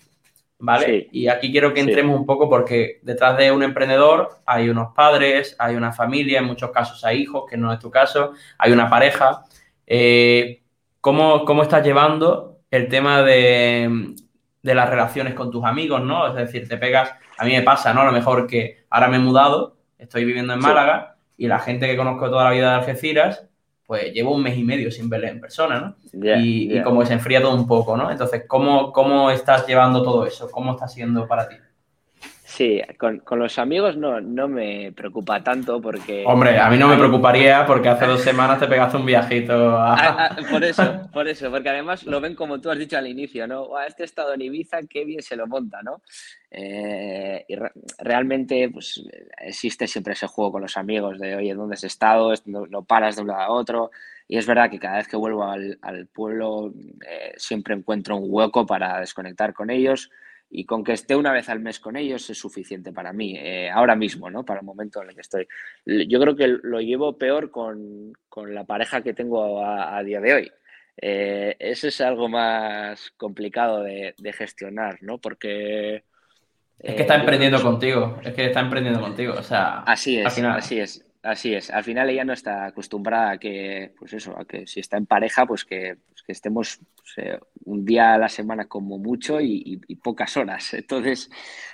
¿vale? 0.59 1.09
Y 1.13 1.29
aquí 1.29 1.51
quiero 1.51 1.73
que 1.73 1.81
entremos 1.81 2.19
un 2.19 2.27
poco 2.27 2.49
porque 2.49 3.01
detrás 3.03 3.37
de 3.37 3.51
un 3.53 3.63
emprendedor 3.63 4.39
hay 4.47 4.69
unos 4.69 4.95
padres, 4.95 5.57
hay 5.59 5.77
una 5.77 5.93
familia, 5.93 6.41
en 6.41 6.47
muchos 6.47 6.71
casos 6.71 7.05
hay 7.05 7.23
hijos, 7.23 7.45
que 7.49 7.57
no 7.57 7.73
es 7.73 7.79
tu 7.79 7.91
caso, 7.91 8.33
hay 8.59 8.73
una 8.73 8.89
pareja. 8.89 9.45
Eh, 9.87 10.63
¿cómo, 11.01 11.45
¿Cómo 11.45 11.63
estás 11.63 11.85
llevando 11.85 12.61
el 12.71 12.89
tema 12.89 13.23
de 13.23 14.15
de 14.67 14.75
las 14.75 14.91
relaciones 14.91 15.35
con 15.35 15.53
tus 15.53 15.65
amigos, 15.65 16.03
¿no? 16.03 16.27
Es 16.27 16.35
decir, 16.35 16.69
te 16.69 16.77
pegas, 16.77 17.15
a 17.39 17.45
mí 17.45 17.53
me 17.53 17.63
pasa, 17.63 17.95
¿no? 17.95 18.01
A 18.01 18.07
lo 18.07 18.11
mejor 18.11 18.49
que 18.49 18.85
ahora 18.91 19.07
me 19.07 19.17
he 19.17 19.21
mudado, 19.21 19.77
estoy 19.97 20.25
viviendo 20.25 20.53
en 20.55 20.59
Málaga 20.59 21.19
y 21.37 21.47
la 21.47 21.61
gente 21.61 21.87
que 21.87 21.97
conozco 21.97 22.29
toda 22.29 22.43
la 22.43 22.51
vida 22.51 22.71
de 22.71 22.77
Algeciras, 22.79 23.47
pues 23.87 24.13
llevo 24.13 24.35
un 24.35 24.43
mes 24.43 24.59
y 24.59 24.65
medio 24.65 24.91
sin 24.91 25.09
verle 25.09 25.29
en 25.29 25.41
persona, 25.41 25.81
¿no? 25.81 25.97
y, 26.39 26.83
como 26.83 27.01
que 27.01 27.07
se 27.07 27.13
enfría 27.13 27.41
todo 27.41 27.55
un 27.55 27.67
poco, 27.67 27.97
¿no? 27.97 28.11
Entonces, 28.11 28.45
¿cómo, 28.47 28.93
¿cómo 28.93 29.31
estás 29.31 29.67
llevando 29.67 30.03
todo 30.03 30.27
eso? 30.27 30.51
¿Cómo 30.51 30.73
está 30.73 30.89
siendo 30.89 31.27
para 31.29 31.49
ti? 31.49 31.57
Sí, 32.57 32.81
con, 32.97 33.21
los 33.33 33.59
amigos 33.59 33.99
no, 33.99 34.19
no, 34.19 34.49
me 34.49 34.91
preocupa 34.93 35.45
tanto 35.45 35.79
porque... 35.79 36.25
Hombre, 36.27 36.59
a 36.59 36.71
mí 36.71 36.79
no 36.79 36.89
me 36.89 36.97
preocuparía 36.97 37.67
porque 37.67 37.91
hace 37.91 38.07
dos 38.07 38.23
semanas 38.23 38.59
te 38.59 38.67
pegaste 38.67 38.97
un 38.97 39.05
viajito 39.05 39.77
a... 39.77 39.95
Ah, 40.07 40.31
ah, 40.31 40.37
por 40.51 40.65
eso, 40.65 41.11
por 41.13 41.29
eso, 41.29 41.51
porque 41.51 41.69
además 41.69 42.05
lo 42.05 42.19
ven 42.19 42.35
como 42.35 42.59
tú 42.59 42.71
has 42.71 42.79
dicho 42.79 42.97
al 42.97 43.09
inicio, 43.09 43.47
¿no? 43.47 43.79
Este 43.87 44.05
estado 44.05 44.33
en 44.33 44.41
Ibiza, 44.41 44.79
qué 44.89 45.05
bien 45.05 45.21
se 45.21 45.37
lo 45.37 45.47
monta, 45.47 45.83
¿no? 45.83 46.01
Eh, 46.51 47.45
y 47.47 47.57
realmente 47.99 48.71
pues, 48.71 49.05
existe 49.37 49.87
siempre 49.87 50.15
ese 50.15 50.27
juego 50.27 50.53
con 50.53 50.63
los 50.63 50.79
amigos 50.79 51.19
de, 51.19 51.37
oye, 51.37 51.53
¿dónde 51.53 51.75
has 51.75 51.85
estado? 51.85 52.33
No, 52.47 52.85
paras 52.85 53.17
de 53.17 53.23
un 53.23 53.29
lado 53.29 53.43
a 53.43 53.51
otro. 53.51 53.91
Y 54.29 54.39
es 54.39 54.47
verdad 54.47 54.71
que 54.71 54.79
cada 54.79 54.97
vez 54.97 55.09
que 55.09 55.19
vuelvo 55.19 55.45
al, 55.45 55.79
pueblo 56.11 56.73
eh, 57.07 57.35
siempre 57.37 57.75
encuentro 57.75 58.17
un 58.17 58.29
hueco 58.29 58.65
para 58.65 59.01
desconectar 59.01 59.53
con 59.53 59.69
ellos 59.69 60.11
y 60.51 60.65
con 60.65 60.85
que 60.85 60.93
esté 60.93 61.17
una 61.17 61.33
vez 61.33 61.49
al 61.49 61.61
mes 61.61 61.81
con 61.81 61.97
ellos 61.97 62.31
es 62.31 62.39
suficiente 62.39 62.93
para 62.93 63.13
mí, 63.13 63.37
eh, 63.37 63.71
ahora 63.71 63.97
mismo, 63.97 64.31
¿no? 64.31 64.45
Para 64.45 64.61
el 64.61 64.67
momento 64.67 65.03
en 65.03 65.09
el 65.09 65.15
que 65.15 65.21
estoy. 65.21 65.49
Yo 65.85 66.21
creo 66.21 66.37
que 66.37 66.59
lo 66.63 66.81
llevo 66.81 67.19
peor 67.19 67.51
con, 67.51 68.13
la 68.47 68.65
pareja 68.65 69.03
que 69.03 69.15
tengo 69.15 69.65
a, 69.65 70.03
día 70.03 70.21
de 70.21 70.35
hoy. 70.35 70.53
Eh, 70.99 71.57
eso 71.59 71.89
es 71.89 72.01
algo 72.01 72.29
más 72.29 73.11
complicado 73.17 73.83
de, 73.83 74.15
gestionar, 74.33 74.99
¿no? 75.03 75.19
Porque 75.19 76.05
Es 76.79 76.95
que 76.95 77.03
está 77.03 77.17
emprendiendo 77.17 77.61
contigo, 77.61 78.21
es 78.23 78.33
que 78.33 78.47
está 78.47 78.61
emprendiendo 78.61 79.01
contigo, 79.01 79.35
o 79.37 79.43
sea... 79.43 79.81
Así 79.81 80.19
es, 80.19 80.27
así 80.27 80.81
es. 80.81 81.03
Así 81.27 81.53
es, 81.53 81.71
al 81.73 81.83
final 81.83 82.09
ella 82.09 82.25
no 82.25 82.33
está 82.33 82.67
acostumbrada 82.67 83.33
a 83.33 83.39
que, 83.39 83.93
pues 83.99 84.13
eso, 84.13 84.39
a 84.39 84.45
que 84.45 84.65
si 84.69 84.79
está 84.79 84.97
en 84.97 85.07
pareja, 85.07 85.45
pues 85.45 85.65
que, 85.65 85.97
pues 86.27 86.39
estemos 86.39 86.81
pues, 86.97 87.19
eh, 87.19 87.41
un 87.65 87.85
día 87.85 88.15
a 88.15 88.19
la 88.19 88.29
semana 88.29 88.67
como 88.67 88.99
mucho 88.99 89.41
y, 89.41 89.77
pocas 90.03 90.37
horas. 90.37 90.75
Entonces, 90.75 91.31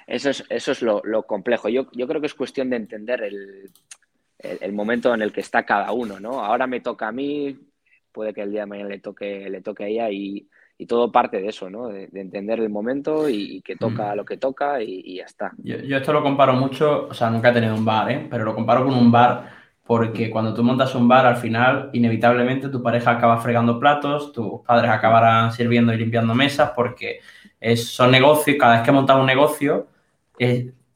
eso 0.07 0.31
es, 0.31 0.45
eso 0.49 0.73
es 0.73 0.83
lo, 0.83 1.23
complejo. 1.27 1.69
Yo, 1.69 1.87
yo, 1.93 2.07
creo 2.07 2.21
que 2.21 2.27
es 2.27 2.35
cuestión 2.35 2.71
de 2.71 2.77
entender 2.77 3.23
el, 3.23 3.71
el, 4.39 4.73
momento 4.73 5.15
en 5.15 5.23
el 5.23 5.33
que 5.33 5.41
está 5.41 5.65
cada 5.65 5.93
uno, 5.93 6.21
¿no? 6.21 6.45
Ahora 6.45 6.67
me 6.67 6.81
toca 6.81 7.09
a 7.09 7.13
mí, 7.13 7.59
puede 8.13 8.35
que 8.35 8.43
el 8.43 8.51
día 8.51 8.61
de 8.61 8.67
mañana 8.67 8.91
le 8.91 8.99
toque, 8.99 9.49
le 9.49 9.63
toque 9.63 9.85
a 9.85 9.89
ella 9.89 10.11
y, 10.11 10.47
todo 10.89 11.13
parte 11.13 11.41
de 11.41 11.47
eso, 11.47 11.71
¿no? 11.71 11.87
De, 11.87 12.09
entender 12.13 12.59
el 12.59 12.69
momento 12.69 13.29
y, 13.29 13.63
que 13.63 13.77
toca 13.77 14.13
mm. 14.13 14.17
lo 14.17 14.25
que 14.25 14.37
toca 14.37 14.83
y, 14.83 15.17
ya 15.19 15.25
está. 15.25 15.53
Yo, 15.59 15.77
esto 15.77 16.13
lo 16.13 16.25
comparo 16.25 16.55
mucho, 16.55 17.07
o 17.09 17.15
sea, 17.15 17.31
nunca 17.31 17.51
he 17.51 17.53
tenido 17.53 17.77
un 17.77 17.85
bar, 17.85 18.11
¿eh? 18.11 18.27
Pero 18.29 18.45
lo 18.45 18.55
comparo 18.55 18.85
con 18.85 18.95
un 18.95 19.13
bar 19.13 19.62
porque 19.93 20.31
cuando 20.31 20.55
tú 20.55 20.65
montas 20.65 20.95
un 20.95 21.07
bar, 21.07 21.27
al 21.27 21.37
final, 21.37 21.91
inevitablemente 21.93 22.71
tu 22.71 22.83
pareja 22.83 23.11
acaba 23.11 23.37
fregando 23.37 23.79
platos, 23.79 24.33
tus 24.33 24.63
padres 24.67 24.91
acabarán 24.91 25.53
sirviendo 25.53 25.93
y 25.93 25.99
limpiando 25.99 26.35
mesas, 26.35 26.71
porque 26.75 27.21
es, 27.61 27.89
son 27.89 28.11
negocios, 28.11 28.57
cada 28.59 28.77
vez 28.77 28.85
que 28.85 28.91
montas 28.91 29.19
un 29.19 29.27
negocio, 29.27 29.89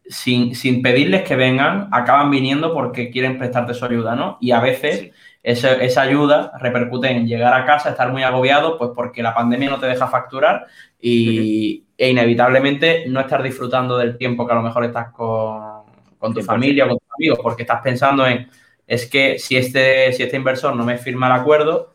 sin, 0.09 0.81
pedirles 0.81 1.25
que 1.25 1.37
vengan, 1.37 1.91
acaban 1.93 2.31
viniendo 2.31 2.73
porque 2.73 3.11
quieren 3.11 3.37
prestarte 3.37 3.75
su 3.75 3.85
ayuda, 3.85 4.17
¿no? 4.17 4.39
Y 4.41 4.53
a 4.53 4.61
veces 4.61 5.11
esa, 5.43 6.01
ayuda 6.01 6.53
repercute 6.59 7.11
en 7.11 7.27
llegar 7.27 7.53
a 7.53 7.67
casa, 7.67 7.91
estar 7.91 8.11
muy 8.11 8.23
agobiado, 8.23 8.79
pues 8.79 8.93
porque 8.95 9.23
la 9.23 9.35
pandemia 9.35 9.69
no 9.69 9.79
te 9.79 9.89
deja 9.89 10.09
facturar 10.09 10.69
y, 10.99 11.85
e 11.99 12.09
inevitablemente 12.09 13.05
no 13.09 13.21
estar 13.21 13.43
disfrutando 13.43 13.99
del 13.99 14.17
tiempo 14.17 14.47
que 14.47 14.53
a 14.55 14.57
lo 14.57 14.63
mejor 14.63 14.87
estás 14.87 15.13
con, 15.13 15.85
tu 16.33 16.43
familia 16.43 16.87
o 16.87 16.89
con 16.89 16.99
tus 16.99 17.09
amigos, 17.15 17.41
porque 17.43 17.65
estás 17.65 17.83
pensando 17.83 18.27
en, 18.27 18.49
es 18.87 19.07
que 19.07 19.39
si 19.39 19.57
este, 19.57 20.13
si 20.13 20.23
este 20.23 20.37
inversor 20.37 20.75
no 20.77 20.85
me 20.85 20.99
firma 20.99 21.27
el 21.27 21.41
acuerdo, 21.41 21.95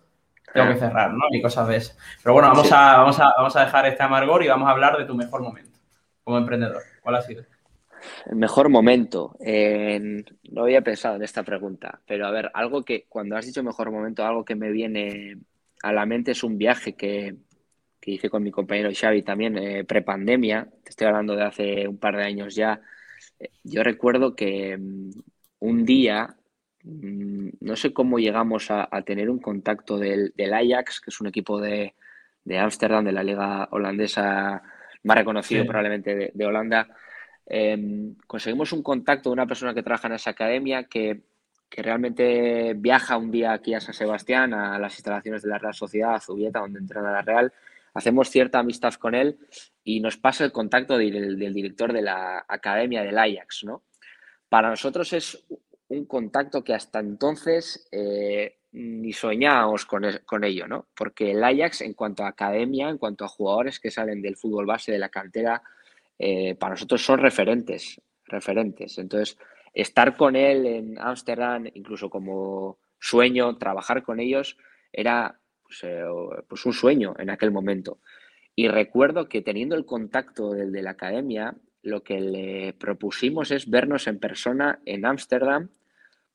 tengo 0.54 0.74
que 0.74 0.80
cerrar, 0.80 1.14
¿no? 1.14 1.24
Y 1.32 1.42
cosas 1.42 1.68
de 1.68 1.78
eso. 1.78 1.94
Pero 2.22 2.34
bueno, 2.34 2.50
vamos, 2.50 2.72
a, 2.72 2.98
vamos, 2.98 3.20
a, 3.20 3.32
vamos 3.38 3.56
a 3.56 3.66
dejar 3.66 3.86
este 3.86 4.04
amargor 4.04 4.44
y 4.44 4.48
vamos 4.48 4.68
a 4.68 4.72
hablar 4.72 4.98
de 4.98 5.06
tu 5.06 5.16
mejor 5.16 5.42
momento 5.42 5.80
como 6.24 6.38
emprendedor. 6.38 6.84
¿Cuál 7.02 7.16
ha 7.16 7.22
sido? 7.22 7.44
El 8.26 8.36
mejor 8.36 8.70
momento. 8.70 9.36
no 9.40 10.64
había 10.64 10.82
pensado 10.82 11.16
en 11.16 11.24
esta 11.24 11.44
pregunta, 11.44 12.02
pero 12.06 12.28
a 12.28 12.32
ver, 12.32 12.52
algo 12.54 12.84
que 12.84 13.06
cuando 13.08 13.36
has 13.38 13.46
dicho 13.46 13.64
mejor 13.64 13.92
momento, 13.92 14.26
algo 14.26 14.44
que 14.44 14.56
me 14.56 14.72
viene 14.72 15.38
a 15.84 15.92
la 15.92 16.06
mente 16.06 16.32
es 16.32 16.44
un 16.44 16.58
viaje 16.58 16.96
que, 16.96 17.36
hice 18.04 18.30
con 18.30 18.42
mi 18.44 18.50
compañero 18.52 18.90
Xavi 18.94 19.22
también 19.22 19.58
eh, 19.58 19.84
prepandemia. 19.84 20.68
Te 20.84 20.90
estoy 20.90 21.08
hablando 21.08 21.36
de 21.36 21.44
hace 21.44 21.88
un 21.88 21.98
par 21.98 22.18
de 22.18 22.24
años 22.24 22.56
ya. 22.56 22.82
Eh, 23.40 23.52
yo 23.64 23.84
recuerdo 23.84 24.36
que 24.36 24.78
mm, 24.78 25.12
un 25.60 25.86
día, 25.86 26.36
no 26.84 27.76
sé 27.76 27.94
cómo 27.94 28.20
llegamos 28.20 28.72
a, 28.72 28.88
tener 29.04 29.30
un 29.30 29.40
contacto 29.40 29.98
del, 29.98 30.34
Ajax, 30.38 31.02
que 31.02 31.10
es 31.10 31.22
un 31.22 31.28
equipo 31.28 31.60
de 31.60 31.94
Ámsterdam, 32.58 33.06
de, 33.06 33.12
la 33.12 33.24
liga 33.24 33.68
holandesa 33.72 34.64
más 35.04 35.18
reconocido 35.18 35.66
probablemente 35.66 36.32
de 36.34 36.46
Holanda 36.46 36.88
Em, 37.54 38.16
conseguimos 38.28 38.72
un 38.72 38.82
contacto 38.82 39.28
de 39.30 39.34
una 39.34 39.46
persona 39.46 39.74
que 39.74 39.84
trabaja 39.84 40.08
en 40.08 40.14
esa 40.14 40.30
academia 40.30 40.86
que, 40.86 41.22
realmente 41.70 42.74
viaja 42.76 43.16
un 43.16 43.32
día 43.32 43.54
aquí 43.54 43.74
a 43.74 43.80
San 43.80 43.94
Sebastián, 43.94 44.54
a 44.54 44.78
las 44.78 44.94
instalaciones 44.96 45.42
de 45.42 45.50
la 45.50 45.58
Real 45.58 45.74
Sociedad, 45.74 46.16
a 46.16 46.20
Zubieta, 46.20 46.60
donde 46.60 46.80
entrena 46.80 47.12
la 47.12 47.22
Real. 47.22 47.54
Hacemos 47.94 48.30
cierta 48.30 48.60
amistad 48.60 48.94
con 48.96 49.16
él 49.16 49.38
y 49.84 50.02
nos 50.02 50.18
pasa 50.18 50.44
el 50.44 50.52
contacto 50.52 50.98
del, 50.98 51.38
director 51.38 51.94
de 51.94 52.02
la 52.02 52.46
academia 52.48 53.04
del 53.04 53.18
Ajax, 53.18 53.64
¿no? 53.64 53.84
Para 54.50 54.70
nosotros 54.70 55.14
es 55.14 55.46
un 55.98 56.06
contacto 56.06 56.64
que 56.64 56.74
hasta 56.74 57.00
entonces 57.00 57.88
eh, 57.92 58.58
ni 58.72 59.12
soñábamos 59.12 59.86
con, 59.86 60.04
con, 60.26 60.44
ello, 60.44 60.68
¿no? 60.68 60.88
Porque 60.96 61.32
el 61.32 61.44
Ajax, 61.44 61.82
en 61.82 61.94
cuanto 61.94 62.24
a 62.24 62.30
academia, 62.30 62.90
en 62.90 62.98
cuanto 62.98 63.26
a 63.26 63.30
jugadores 63.30 63.80
que 63.80 63.92
salen 63.92 64.22
del 64.22 64.38
fútbol 64.38 64.66
base, 64.66 64.92
de 64.92 65.00
la 65.00 65.10
cantera, 65.10 65.62
eh, 66.18 66.56
para 66.56 66.76
nosotros 66.76 67.04
son 67.04 67.20
referentes, 67.20 68.00
referentes. 68.26 68.98
Entonces, 68.98 69.38
estar 69.74 70.16
con 70.16 70.36
él 70.36 70.66
en 70.66 71.00
Ámsterdam, 71.00 71.66
incluso 71.74 72.10
como 72.10 72.78
sueño, 73.00 73.58
trabajar 73.58 74.04
con 74.04 74.20
ellos, 74.20 74.58
era 74.94 75.40
pues, 75.64 75.80
eh, 75.84 76.04
pues, 76.48 76.66
un 76.66 76.74
sueño 76.74 77.14
en 77.18 77.30
aquel 77.30 77.52
momento. 77.52 78.00
Y 78.56 78.68
recuerdo 78.68 79.28
que 79.28 79.42
teniendo 79.42 79.76
el 79.76 79.86
contacto 79.86 80.52
del 80.52 80.72
de 80.72 80.84
la 80.84 80.92
academia, 80.92 81.56
lo 81.82 82.04
que 82.04 82.20
le 82.22 82.74
propusimos 82.74 83.52
es 83.52 83.70
vernos 83.70 84.08
en 84.08 84.20
persona 84.20 84.80
en 84.86 85.06
Ámsterdam 85.06 85.70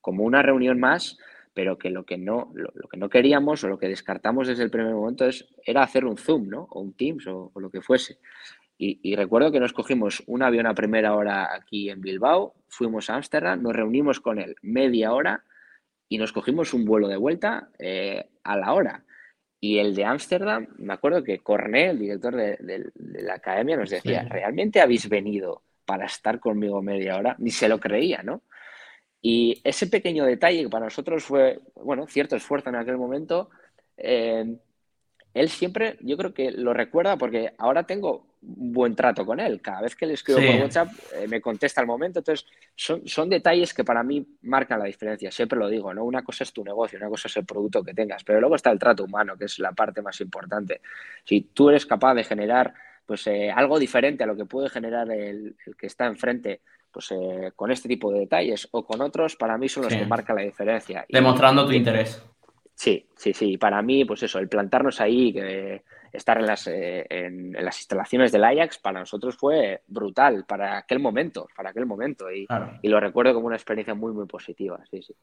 como 0.07 0.23
una 0.23 0.41
reunión 0.41 0.79
más, 0.79 1.17
pero 1.53 1.77
que 1.77 1.89
lo 1.89 2.05
que 2.05 2.17
no, 2.17 2.49
lo, 2.53 2.71
que 2.87 2.95
no 2.95 3.09
queríamos 3.09 3.61
o 3.65 3.67
lo 3.67 3.77
que 3.77 3.89
descartamos 3.89 4.47
desde 4.47 4.63
el 4.63 4.69
primer 4.69 4.93
momento 4.93 5.25
es, 5.25 5.45
era 5.65 5.83
hacer 5.83 6.05
un 6.05 6.15
Zoom, 6.15 6.47
¿no? 6.47 6.65
O 6.71 6.79
un 6.79 6.93
Teams 6.93 7.27
o 7.27 7.51
lo 7.53 7.69
que 7.69 7.81
fuese. 7.81 8.17
Y, 8.79 9.17
recuerdo 9.17 9.51
que 9.51 9.59
nos 9.59 9.73
cogimos 9.73 10.23
un 10.27 10.43
avión 10.43 10.65
a 10.65 10.73
primera 10.73 11.13
hora 11.13 11.53
aquí 11.53 11.89
en 11.89 11.99
Bilbao, 11.99 12.53
fuimos 12.69 13.09
a 13.09 13.15
Ámsterdam, 13.15 13.61
nos 13.61 13.75
reunimos 13.75 14.21
con 14.21 14.39
él 14.39 14.55
media 14.61 15.11
hora 15.11 15.43
y 16.07 16.17
nos 16.17 16.31
cogimos 16.31 16.73
un 16.73 16.85
vuelo 16.85 17.09
de 17.09 17.17
vuelta 17.17 17.67
eh, 17.77 18.29
a 18.43 18.55
la 18.55 18.71
hora. 18.71 19.03
Y 19.59 19.79
el 19.79 19.93
de 19.93 20.05
Ámsterdam, 20.05 20.69
me 20.77 20.93
acuerdo 20.93 21.21
que 21.21 21.39
Corné, 21.39 21.89
el 21.89 21.99
director 21.99 22.33
de, 22.33 22.91
la 22.95 23.33
academia, 23.33 23.75
nos 23.75 23.89
decía, 23.89 24.25
¿realmente 24.29 24.79
habéis 24.79 25.09
venido 25.09 25.63
para 25.83 26.05
estar 26.05 26.39
conmigo 26.39 26.81
media 26.81 27.17
hora? 27.17 27.35
Ni 27.39 27.51
se 27.51 27.67
lo 27.67 27.77
creía, 27.77 28.23
¿no? 28.23 28.43
Y 29.21 29.61
ese 29.63 29.87
pequeño 29.87 30.25
detalle 30.25 30.63
que 30.63 30.69
para 30.69 30.85
nosotros 30.85 31.23
fue, 31.23 31.59
bueno, 31.75 32.07
cierto 32.07 32.35
esfuerzo 32.35 32.69
en 32.69 32.75
aquel 32.75 32.97
momento, 32.97 33.49
eh, 33.97 34.57
él 35.33 35.49
siempre, 35.49 35.97
yo 36.01 36.17
creo 36.17 36.33
que 36.33 36.51
lo 36.51 36.73
recuerda 36.73 37.17
porque 37.17 37.53
ahora 37.57 37.83
tengo 37.83 38.25
buen 38.41 38.95
trato 38.95 39.25
con 39.25 39.39
él. 39.39 39.61
Cada 39.61 39.81
vez 39.81 39.95
que 39.95 40.05
le 40.05 40.13
escribo 40.13 40.39
por 40.39 40.61
WhatsApp 40.61 40.89
eh, 41.15 41.27
me 41.27 41.41
contesta 41.41 41.81
al 41.81 41.87
momento. 41.87 42.19
Entonces, 42.19 42.45
son, 42.75 43.07
son 43.07 43.29
detalles 43.29 43.73
que 43.73 43.83
para 43.83 44.03
mí 44.03 44.25
marcan 44.43 44.79
la 44.79 44.85
diferencia. 44.85 45.31
Siempre 45.31 45.59
lo 45.59 45.67
digo, 45.67 45.93
¿no? 45.93 46.03
Una 46.03 46.23
cosa 46.23 46.43
es 46.43 46.53
tu 46.53 46.63
negocio, 46.63 46.97
una 46.97 47.09
cosa 47.09 47.27
es 47.27 47.37
el 47.37 47.45
producto 47.45 47.83
que 47.83 47.93
tengas, 47.93 48.23
pero 48.23 48.39
luego 48.39 48.55
está 48.55 48.71
el 48.71 48.79
trato 48.79 49.03
humano, 49.03 49.37
que 49.37 49.45
es 49.45 49.59
la 49.59 49.73
parte 49.73 50.01
más 50.01 50.19
importante. 50.21 50.81
Si 51.23 51.41
tú 51.41 51.69
eres 51.69 51.85
capaz 51.85 52.13
de 52.15 52.23
generar 52.23 52.73
pues 53.07 53.25
eh, 53.27 53.49
algo 53.49 53.79
diferente 53.79 54.23
a 54.23 54.27
lo 54.27 54.35
que 54.35 54.45
puede 54.45 54.69
generar 54.69 55.09
el, 55.09 55.55
que 55.77 55.87
está 55.87 56.05
enfrente, 56.05 56.59
pues 56.91 57.11
eh, 57.11 57.51
con 57.55 57.71
este 57.71 57.87
tipo 57.87 58.11
de 58.11 58.21
detalles 58.21 58.67
o 58.71 58.85
con 58.85 59.01
otros, 59.01 59.35
para 59.35 59.57
mí 59.57 59.69
son 59.69 59.83
los 59.83 59.93
que 59.93 60.05
marcan 60.05 60.35
la 60.35 60.43
diferencia. 60.43 61.05
Demostrando 61.09 61.65
tu 61.65 61.73
interés. 61.73 62.23
Sí, 62.73 63.07
sí, 63.15 63.33
sí. 63.33 63.57
Para 63.57 63.81
mí, 63.81 64.05
pues 64.05 64.21
eso, 64.23 64.37
el 64.39 64.47
plantarnos 64.47 65.01
ahí, 65.01 65.35
estar 66.13 66.37
en 66.37 66.45
las, 66.45 66.67
eh, 66.67 67.05
en, 67.09 67.53
las 67.53 67.77
instalaciones 67.79 68.31
del 68.31 68.43
Ajax, 68.43 68.77
para 68.77 68.99
nosotros 68.99 69.35
fue 69.35 69.81
brutal, 69.87 70.45
para 70.47 70.77
aquel 70.77 70.99
momento, 70.99 71.47
para 71.55 71.71
aquel 71.71 71.85
momento. 71.85 72.31
Y, 72.31 72.47
y 72.81 72.87
lo 72.87 72.99
recuerdo 72.99 73.33
como 73.33 73.47
una 73.47 73.55
experiencia 73.55 73.95
muy, 73.95 74.13
muy 74.13 74.27
positiva, 74.27 74.79
sí, 74.89 75.01
sí. 75.01 75.15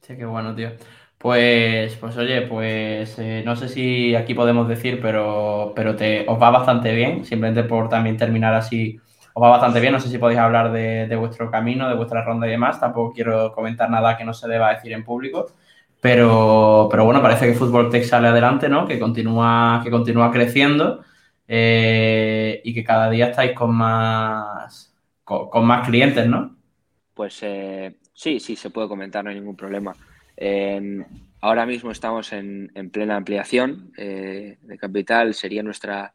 Sí, 0.00 0.16
qué 0.16 0.24
bueno, 0.24 0.54
tío. 0.54 0.70
Pues, 1.18 1.96
pues 1.96 2.16
oye, 2.16 2.42
pues 2.42 3.18
eh, 3.18 3.42
no 3.44 3.56
sé 3.56 3.68
si 3.68 4.14
aquí 4.14 4.34
podemos 4.34 4.68
decir, 4.68 5.00
pero, 5.02 5.72
pero 5.74 5.96
te, 5.96 6.24
os 6.28 6.40
va 6.40 6.50
bastante 6.50 6.94
bien, 6.94 7.24
simplemente 7.24 7.64
por 7.64 7.88
también 7.88 8.16
terminar 8.16 8.54
así, 8.54 9.00
os 9.38 9.42
va 9.42 9.50
bastante 9.50 9.80
bien. 9.80 9.92
No 9.92 10.00
sé 10.00 10.08
si 10.08 10.18
podéis 10.18 10.40
hablar 10.40 10.72
de, 10.72 11.16
vuestro 11.16 11.50
camino, 11.50 11.88
de 11.88 11.94
vuestra 11.94 12.22
ronda 12.22 12.46
y 12.46 12.50
demás. 12.50 12.80
Tampoco 12.80 13.12
quiero 13.12 13.52
comentar 13.52 13.88
nada 13.88 14.16
que 14.16 14.24
no 14.24 14.34
se 14.34 14.48
deba 14.48 14.74
decir 14.74 14.92
en 14.92 15.04
público. 15.04 15.46
Pero, 16.00 16.88
pero 16.90 17.04
bueno, 17.04 17.22
parece 17.22 17.46
que 17.46 17.54
Fútbol 17.54 17.90
Tech 17.90 18.04
sale 18.04 18.28
adelante, 18.28 18.68
¿no? 18.68 18.86
Que 18.86 18.98
continúa, 18.98 19.80
que 19.82 19.90
continúa 19.90 20.30
creciendo 20.30 21.04
eh, 21.46 22.60
y 22.64 22.74
que 22.74 22.84
cada 22.84 23.10
día 23.10 23.28
estáis 23.28 23.52
con 23.52 23.74
más, 23.74 24.94
con, 25.24 25.64
más 25.64 25.88
clientes, 25.88 26.26
¿no? 26.26 26.56
Pues 27.14 27.40
eh, 27.42 27.96
sí, 28.12 28.38
sí, 28.38 28.54
se 28.54 28.70
puede 28.70 28.88
comentar, 28.88 29.24
no 29.24 29.30
hay 29.30 29.36
ningún 29.36 29.56
problema. 29.56 29.92
ahora 31.40 31.66
mismo 31.66 31.90
estamos 31.90 32.32
en, 32.32 32.70
plena 32.92 33.16
ampliación 33.16 33.92
eh, 33.96 34.58
de 34.60 34.78
capital, 34.78 35.34
sería 35.34 35.64
nuestra 35.64 36.12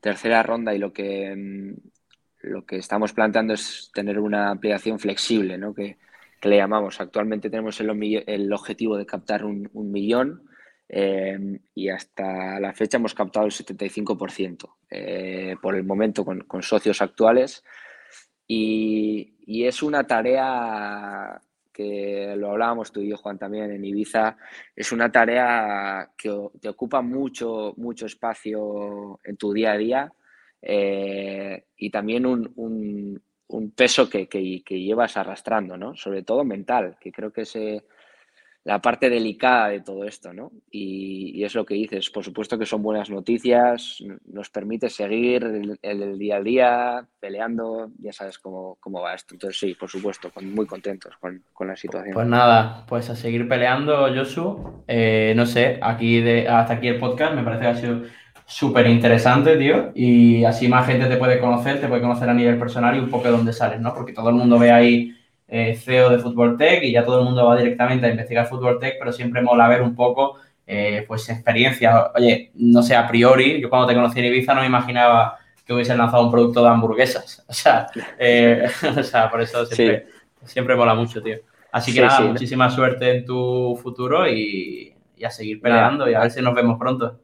tercera 0.00 0.42
ronda 0.42 0.74
y 0.74 0.78
lo 0.78 0.92
que, 0.92 1.34
mm, 1.34 1.93
lo 2.44 2.64
que 2.64 2.76
estamos 2.76 3.12
planteando 3.12 3.54
es 3.54 3.90
tener 3.94 4.18
una 4.18 4.50
ampliación 4.50 4.98
flexible, 4.98 5.58
¿no? 5.58 5.74
Que, 5.74 5.96
le 6.42 6.58
llamamos. 6.58 7.00
Actualmente 7.00 7.48
tenemos 7.48 7.80
el, 7.80 8.52
objetivo 8.52 8.98
de 8.98 9.06
captar 9.06 9.46
un, 9.46 9.70
millón 9.72 10.46
eh, 10.90 11.58
y 11.74 11.88
hasta 11.88 12.60
la 12.60 12.74
fecha 12.74 12.98
hemos 12.98 13.14
captado 13.14 13.46
el 13.46 13.52
75% 13.52 14.74
eh, 14.90 15.56
por 15.62 15.74
el 15.74 15.84
momento 15.84 16.22
con, 16.22 16.62
socios 16.62 17.00
actuales. 17.00 17.64
Y, 18.46 19.30
es 19.46 19.82
una 19.82 20.06
tarea 20.06 21.40
que 21.72 22.34
lo 22.36 22.50
hablábamos 22.50 22.92
tú 22.92 23.00
y 23.00 23.08
yo, 23.08 23.16
Juan, 23.16 23.38
también 23.38 23.72
en 23.72 23.84
Ibiza, 23.84 24.36
es 24.76 24.92
una 24.92 25.10
tarea 25.10 26.10
que 26.16 26.30
te 26.60 26.68
ocupa 26.68 27.00
mucho, 27.00 27.72
mucho 27.78 28.04
espacio 28.04 29.18
en 29.24 29.36
tu 29.38 29.52
día 29.54 29.72
a 29.72 29.78
día. 29.78 30.12
Eh, 30.66 31.64
y 31.76 31.90
también 31.90 32.24
un, 32.24 33.22
peso 33.76 34.08
que, 34.08 34.26
que, 34.26 34.80
llevas 34.80 35.16
arrastrando, 35.16 35.76
¿no? 35.76 35.94
Sobre 35.94 36.22
todo 36.22 36.44
mental, 36.44 36.96
que 36.98 37.12
creo 37.12 37.32
que 37.32 37.42
es 37.42 37.54
la 38.64 38.80
parte 38.80 39.10
delicada 39.10 39.68
de 39.68 39.80
todo 39.80 40.04
esto, 40.04 40.32
¿no? 40.32 40.50
Y, 40.70 41.44
es 41.44 41.54
lo 41.54 41.66
que 41.66 41.74
dices, 41.74 42.08
por 42.08 42.24
supuesto 42.24 42.58
que 42.58 42.64
son 42.64 42.82
buenas 42.82 43.10
noticias, 43.10 44.02
nos 44.24 44.48
permite 44.48 44.88
seguir 44.88 45.44
el, 45.82 46.18
día 46.18 46.36
a 46.36 46.40
día, 46.40 47.06
peleando, 47.20 47.90
ya 47.98 48.14
sabes 48.14 48.38
cómo, 48.38 48.78
cómo, 48.80 49.02
va 49.02 49.14
esto. 49.14 49.34
Entonces 49.34 49.60
sí, 49.60 49.74
por 49.74 49.90
supuesto, 49.90 50.32
muy 50.40 50.64
contentos 50.64 51.14
con, 51.18 51.68
la 51.68 51.76
situación. 51.76 52.14
Pues 52.14 52.26
nada, 52.26 52.86
pues 52.86 53.10
a 53.10 53.16
seguir 53.16 53.46
peleando, 53.46 54.08
Josu. 54.14 54.82
Eh, 54.88 55.34
no 55.36 55.44
sé, 55.44 55.78
aquí 55.82 56.22
de, 56.22 56.48
hasta 56.48 56.74
aquí 56.74 56.88
el 56.88 56.98
podcast, 56.98 57.34
me 57.34 57.42
parece 57.42 57.62
que 57.62 57.68
ha 57.68 57.76
sido 57.76 58.02
súper 58.46 58.86
interesante, 58.86 59.56
tío, 59.56 59.90
y 59.94 60.44
así 60.44 60.68
más 60.68 60.86
gente 60.86 61.06
te 61.06 61.16
puede 61.16 61.38
conocer, 61.38 61.80
te 61.80 61.88
puede 61.88 62.02
conocer 62.02 62.28
a 62.28 62.34
nivel 62.34 62.58
personal 62.58 62.96
y 62.96 63.00
un 63.00 63.10
poco 63.10 63.24
de 63.24 63.30
dónde 63.30 63.52
sales, 63.52 63.80
¿no? 63.80 63.94
Porque 63.94 64.12
todo 64.12 64.28
el 64.28 64.34
mundo 64.34 64.58
ve 64.58 64.70
ahí 64.70 65.16
eh, 65.48 65.74
CEO 65.76 66.10
de 66.10 66.18
Fútbol 66.18 66.56
Tech 66.56 66.82
y 66.82 66.92
ya 66.92 67.04
todo 67.04 67.20
el 67.20 67.24
mundo 67.24 67.46
va 67.46 67.56
directamente 67.56 68.06
a 68.06 68.10
investigar 68.10 68.46
Fútbol 68.46 68.78
Tech, 68.78 68.96
pero 68.98 69.12
siempre 69.12 69.42
mola 69.42 69.68
ver 69.68 69.82
un 69.82 69.94
poco, 69.94 70.36
eh, 70.66 71.04
pues, 71.06 71.28
experiencia. 71.28 72.10
Oye, 72.14 72.50
no 72.54 72.82
sé, 72.82 72.94
a 72.94 73.06
priori, 73.06 73.60
yo 73.60 73.70
cuando 73.70 73.88
te 73.88 73.94
conocí 73.94 74.20
en 74.20 74.26
Ibiza 74.26 74.54
no 74.54 74.60
me 74.60 74.66
imaginaba 74.66 75.38
que 75.64 75.72
hubiesen 75.72 75.96
lanzado 75.96 76.24
un 76.24 76.30
producto 76.30 76.62
de 76.62 76.68
hamburguesas. 76.68 77.44
O 77.48 77.52
sea, 77.52 77.86
eh, 78.18 78.66
o 78.98 79.02
sea 79.02 79.30
por 79.30 79.40
eso 79.40 79.64
siempre, 79.66 80.06
siempre 80.44 80.76
mola 80.76 80.94
mucho, 80.94 81.22
tío. 81.22 81.38
Así 81.72 81.92
que 81.92 82.02
nada, 82.02 82.20
muchísima 82.20 82.70
suerte 82.70 83.16
en 83.16 83.24
tu 83.24 83.78
futuro 83.82 84.28
y, 84.28 84.90
a 85.24 85.30
seguir 85.30 85.58
peleando 85.58 86.08
y 86.08 86.12
a 86.12 86.20
ver 86.20 86.30
si 86.30 86.42
nos 86.42 86.54
vemos 86.54 86.78
pronto 86.78 87.18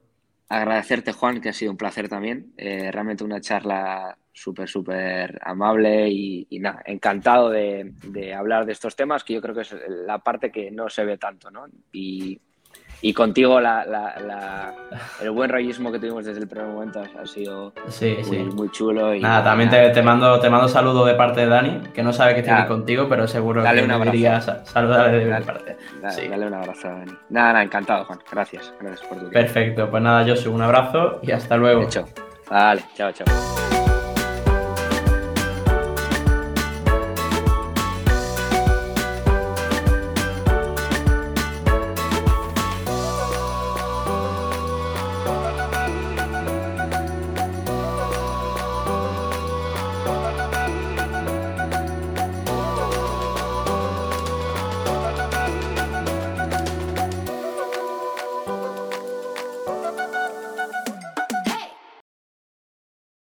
agradecerte, 0.50 1.12
Juan, 1.12 1.40
que 1.40 1.48
ha 1.48 1.52
sido 1.52 1.70
un 1.70 1.78
placer 1.78 2.08
también. 2.08 2.52
Eh, 2.56 2.90
realmente 2.90 3.24
una 3.24 3.40
charla 3.40 4.18
súper, 4.32 4.68
súper 4.68 5.38
amable 5.42 6.08
y, 6.10 6.58
nada, 6.60 6.82
encantado 6.84 7.50
de, 7.50 7.92
de, 8.02 8.34
hablar 8.34 8.66
de 8.66 8.72
estos 8.72 8.96
temas, 8.96 9.22
que 9.22 9.34
yo 9.34 9.40
creo 9.40 9.54
que 9.54 9.60
es 9.62 9.74
la 9.88 10.18
parte 10.18 10.50
que 10.50 10.70
no 10.72 10.90
se 10.90 11.04
ve 11.04 11.18
tanto, 11.18 11.50
¿no? 11.50 11.66
Y, 11.92 12.38
y 13.02 13.14
contigo 13.14 13.60
la, 13.60 13.84
la, 13.86 14.74
el 15.22 15.30
buen 15.30 15.50
rollismo 15.50 15.90
que 15.90 15.98
tuvimos 15.98 16.24
desde 16.24 16.40
el 16.40 16.48
primer 16.48 16.68
momento 16.68 17.02
ha 17.18 17.26
sido 17.26 17.72
muy, 18.54 18.70
chulo. 18.70 19.14
Y, 19.14 19.20
nada, 19.20 19.42
también 19.42 19.70
te, 19.70 19.88
te, 19.90 20.02
mando, 20.02 20.38
te 20.38 20.50
mando 20.50 20.68
saludo 20.68 21.06
de 21.06 21.14
parte 21.14 21.40
de 21.40 21.46
Dani, 21.46 21.80
que 21.94 22.02
no 22.02 22.12
sabe 22.12 22.34
que 22.34 22.40
estoy 22.40 22.66
contigo, 22.66 23.08
pero 23.08 23.26
seguro 23.26 23.62
dale 23.62 23.80
que 23.80 23.84
un 23.86 23.90
abrazo. 23.92 24.12
diría 24.12 24.40
saludarle 24.40 25.18
de 25.18 25.24
mi 25.24 25.44
parte. 25.44 25.76
Dale, 26.02 26.28
dale, 26.28 26.46
un 26.46 26.54
abrazo 26.54 26.88
a 26.88 26.92
Dani. 26.92 27.12
Nada, 27.30 27.52
nada, 27.52 27.62
encantado, 27.62 28.04
Juan. 28.04 28.18
Gracias. 28.30 28.72
Gracias 28.80 29.08
por 29.08 29.18
tu 29.18 29.30
Perfecto, 29.30 29.90
pues 29.90 30.02
nada, 30.02 30.26
Josu, 30.26 30.52
un 30.52 30.62
abrazo 30.62 31.20
y 31.22 31.30
hasta 31.30 31.56
luego. 31.56 31.82
Hecho. 31.82 32.06
Vale, 32.50 32.82
chao, 32.96 33.12
chao. 33.12 33.69